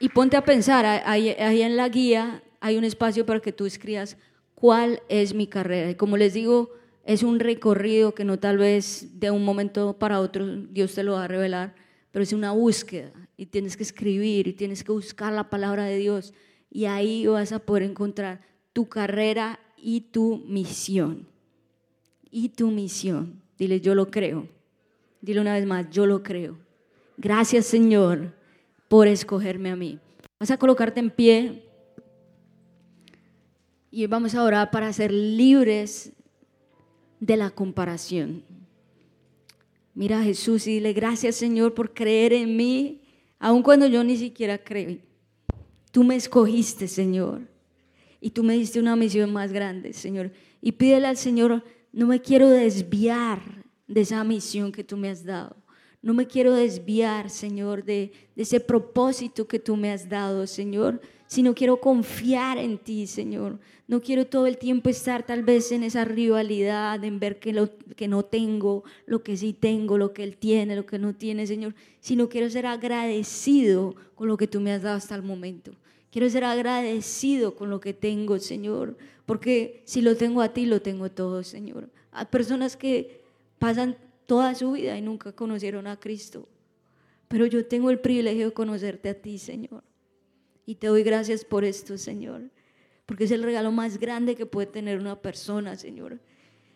Y 0.00 0.08
ponte 0.08 0.36
a 0.36 0.44
pensar, 0.44 0.84
ahí, 0.84 1.28
ahí, 1.28 1.62
en 1.62 1.76
la 1.76 1.88
guía 1.88 2.42
hay 2.58 2.76
un 2.76 2.82
espacio 2.82 3.24
para 3.24 3.38
que 3.38 3.52
tú 3.52 3.66
escribas 3.66 4.16
cuál 4.56 5.00
es 5.08 5.32
mi 5.32 5.46
carrera. 5.46 5.90
Y 5.90 5.94
como 5.94 6.16
les 6.16 6.34
digo, 6.34 6.72
es 7.06 7.22
un 7.22 7.38
recorrido 7.38 8.14
que 8.14 8.24
no 8.24 8.40
tal 8.40 8.58
vez 8.58 9.20
de 9.20 9.30
un 9.30 9.44
momento 9.44 9.96
para 9.96 10.20
otro 10.20 10.44
Dios 10.44 10.92
te 10.92 11.04
lo 11.04 11.12
va 11.12 11.24
a 11.24 11.28
revelar, 11.28 11.76
pero 12.10 12.24
es 12.24 12.32
una 12.32 12.50
búsqueda 12.50 13.12
y 13.36 13.46
tienes 13.46 13.76
que 13.76 13.84
escribir 13.84 14.48
y 14.48 14.52
tienes 14.52 14.82
que 14.82 14.90
buscar 14.90 15.32
la 15.32 15.48
palabra 15.48 15.84
de 15.84 15.98
Dios 15.98 16.34
y 16.68 16.86
ahí 16.86 17.24
vas 17.28 17.52
a 17.52 17.60
poder 17.60 17.84
encontrar 17.84 18.40
tu 18.72 18.88
carrera 18.88 19.60
y 19.76 20.00
tu 20.00 20.38
misión. 20.48 21.28
Y 22.28 22.48
tu 22.48 22.72
misión. 22.72 23.40
Dile, 23.56 23.80
yo 23.80 23.94
lo 23.94 24.10
creo. 24.10 24.48
Dile 25.20 25.40
una 25.40 25.54
vez 25.54 25.64
más, 25.64 25.88
yo 25.90 26.06
lo 26.06 26.24
creo. 26.24 26.58
Gracias 27.16 27.66
Señor 27.66 28.34
por 28.88 29.06
escogerme 29.06 29.70
a 29.70 29.76
mí. 29.76 30.00
Vas 30.40 30.50
a 30.50 30.58
colocarte 30.58 30.98
en 30.98 31.10
pie 31.10 31.62
y 33.92 34.04
vamos 34.08 34.34
a 34.34 34.42
orar 34.42 34.72
para 34.72 34.92
ser 34.92 35.12
libres 35.12 36.12
de 37.20 37.36
la 37.36 37.50
comparación. 37.50 38.42
Mira 39.94 40.20
a 40.20 40.24
Jesús 40.24 40.66
y 40.66 40.74
dile 40.74 40.92
gracias 40.92 41.36
Señor 41.36 41.74
por 41.74 41.94
creer 41.94 42.32
en 42.32 42.56
mí, 42.56 43.02
aun 43.38 43.62
cuando 43.62 43.86
yo 43.86 44.04
ni 44.04 44.16
siquiera 44.16 44.58
creí. 44.58 45.00
Tú 45.90 46.04
me 46.04 46.16
escogiste, 46.16 46.88
Señor, 46.88 47.40
y 48.20 48.30
tú 48.30 48.42
me 48.42 48.54
diste 48.54 48.78
una 48.78 48.96
misión 48.96 49.32
más 49.32 49.52
grande, 49.52 49.92
Señor. 49.94 50.32
Y 50.60 50.72
pídele 50.72 51.06
al 51.06 51.16
Señor, 51.16 51.64
no 51.92 52.06
me 52.06 52.20
quiero 52.20 52.50
desviar 52.50 53.40
de 53.86 54.02
esa 54.02 54.22
misión 54.24 54.72
que 54.72 54.84
tú 54.84 54.96
me 54.96 55.08
has 55.08 55.24
dado. 55.24 55.56
No 56.02 56.12
me 56.12 56.26
quiero 56.26 56.52
desviar, 56.52 57.30
Señor, 57.30 57.84
de 57.84 58.12
ese 58.36 58.60
propósito 58.60 59.48
que 59.48 59.58
tú 59.58 59.76
me 59.76 59.90
has 59.90 60.08
dado, 60.08 60.46
Señor 60.46 61.00
sino 61.26 61.54
quiero 61.54 61.80
confiar 61.80 62.58
en 62.58 62.78
ti, 62.78 63.06
Señor. 63.06 63.58
No 63.88 64.00
quiero 64.00 64.26
todo 64.26 64.46
el 64.46 64.58
tiempo 64.58 64.88
estar 64.88 65.24
tal 65.24 65.42
vez 65.42 65.70
en 65.72 65.82
esa 65.82 66.04
rivalidad, 66.04 67.02
en 67.04 67.20
ver 67.20 67.38
que, 67.38 67.52
lo, 67.52 67.70
que 67.94 68.08
no 68.08 68.24
tengo, 68.24 68.84
lo 69.06 69.22
que 69.22 69.36
sí 69.36 69.52
tengo, 69.52 69.98
lo 69.98 70.12
que 70.12 70.24
Él 70.24 70.36
tiene, 70.36 70.74
lo 70.76 70.86
que 70.86 70.98
no 70.98 71.14
tiene, 71.14 71.46
Señor, 71.46 71.74
sino 72.00 72.28
quiero 72.28 72.50
ser 72.50 72.66
agradecido 72.66 73.94
con 74.14 74.28
lo 74.28 74.36
que 74.36 74.48
tú 74.48 74.60
me 74.60 74.72
has 74.72 74.82
dado 74.82 74.96
hasta 74.96 75.14
el 75.14 75.22
momento. 75.22 75.72
Quiero 76.10 76.28
ser 76.30 76.44
agradecido 76.44 77.54
con 77.54 77.70
lo 77.70 77.80
que 77.80 77.92
tengo, 77.92 78.38
Señor, 78.38 78.96
porque 79.24 79.82
si 79.84 80.00
lo 80.00 80.16
tengo 80.16 80.40
a 80.40 80.52
ti, 80.52 80.66
lo 80.66 80.80
tengo 80.80 81.10
todo, 81.10 81.42
Señor. 81.42 81.90
Hay 82.10 82.26
personas 82.26 82.76
que 82.76 83.20
pasan 83.58 83.96
toda 84.26 84.54
su 84.54 84.72
vida 84.72 84.96
y 84.96 85.02
nunca 85.02 85.32
conocieron 85.32 85.86
a 85.86 85.98
Cristo, 85.98 86.48
pero 87.28 87.46
yo 87.46 87.66
tengo 87.66 87.90
el 87.90 88.00
privilegio 88.00 88.46
de 88.46 88.52
conocerte 88.52 89.10
a 89.10 89.14
ti, 89.14 89.38
Señor. 89.38 89.82
Y 90.66 90.74
te 90.74 90.88
doy 90.88 91.04
gracias 91.04 91.44
por 91.44 91.64
esto, 91.64 91.96
Señor, 91.96 92.50
porque 93.06 93.24
es 93.24 93.30
el 93.30 93.44
regalo 93.44 93.70
más 93.70 93.98
grande 93.98 94.34
que 94.34 94.46
puede 94.46 94.66
tener 94.66 94.98
una 94.98 95.22
persona, 95.22 95.76
Señor. 95.76 96.20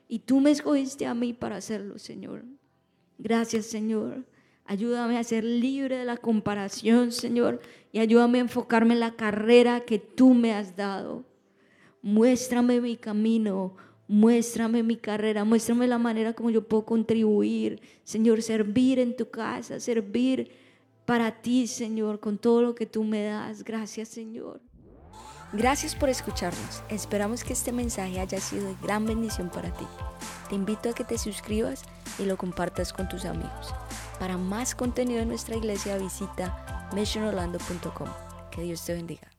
Y 0.09 0.21
tú 0.21 0.41
me 0.41 0.53
escogiste 0.53 1.07
a 1.07 1.15
mí 1.15 1.33
para 1.33 1.57
hacerlo, 1.57 1.99
Señor. 1.99 2.45
Gracias, 3.19 3.67
Señor. 3.67 4.25
Ayúdame 4.65 5.19
a 5.19 5.25
ser 5.25 5.43
libre 5.43 5.99
de 5.99 6.05
la 6.05 6.17
comparación, 6.17 7.11
Señor, 7.11 7.61
y 7.93 7.99
ayúdame 7.99 8.39
a 8.39 8.43
enfocarme 8.43 8.95
en 8.95 9.01
la 9.01 9.17
carrera 9.17 9.81
que 9.81 9.99
tú 9.99 10.33
me 10.35 10.55
has 10.55 10.77
dado. 10.77 11.25
Muéstrame 12.01 12.81
mi 12.81 12.97
camino, 12.97 13.75
muéstrame 14.07 14.85
mi 14.85 14.97
carrera, 14.97 15.45
muéstrame 15.45 15.89
la 15.89 15.99
manera 15.99 16.33
como 16.33 16.51
yo 16.51 16.63
puedo 16.63 16.85
contribuir, 16.85 17.81
Señor, 18.05 18.43
servir 18.43 19.01
en 19.01 19.17
tu 19.17 19.29
casa, 19.29 19.81
servir 19.81 20.51
para 21.11 21.33
ti, 21.33 21.67
Señor, 21.67 22.21
con 22.21 22.39
todo 22.39 22.63
lo 22.63 22.77
que 22.77 22.87
tú 22.87 23.03
me 23.03 23.25
das. 23.25 23.65
Gracias, 23.65 24.11
Señor. 24.11 24.61
Gracias 25.53 25.97
por 25.97 26.09
escucharnos. 26.09 26.85
Esperamos 26.89 27.43
que 27.43 27.53
este 27.53 27.73
mensaje 27.73 28.21
haya 28.21 28.39
sido 28.39 28.69
de 28.69 28.77
gran 28.81 29.05
bendición 29.07 29.51
para 29.51 29.75
ti. 29.75 29.85
Te 30.49 30.55
invito 30.55 30.89
a 30.89 30.93
que 30.93 31.03
te 31.03 31.19
suscribas 31.19 31.83
y 32.21 32.27
lo 32.27 32.37
compartas 32.37 32.93
con 32.93 33.09
tus 33.09 33.25
amigos. 33.25 33.75
Para 34.21 34.37
más 34.37 34.77
contenido 34.77 35.21
en 35.21 35.27
nuestra 35.27 35.57
iglesia 35.57 35.99
visita 35.99 36.89
missionorlando.com. 36.95 38.09
Que 38.53 38.63
Dios 38.63 38.85
te 38.85 38.95
bendiga. 38.95 39.31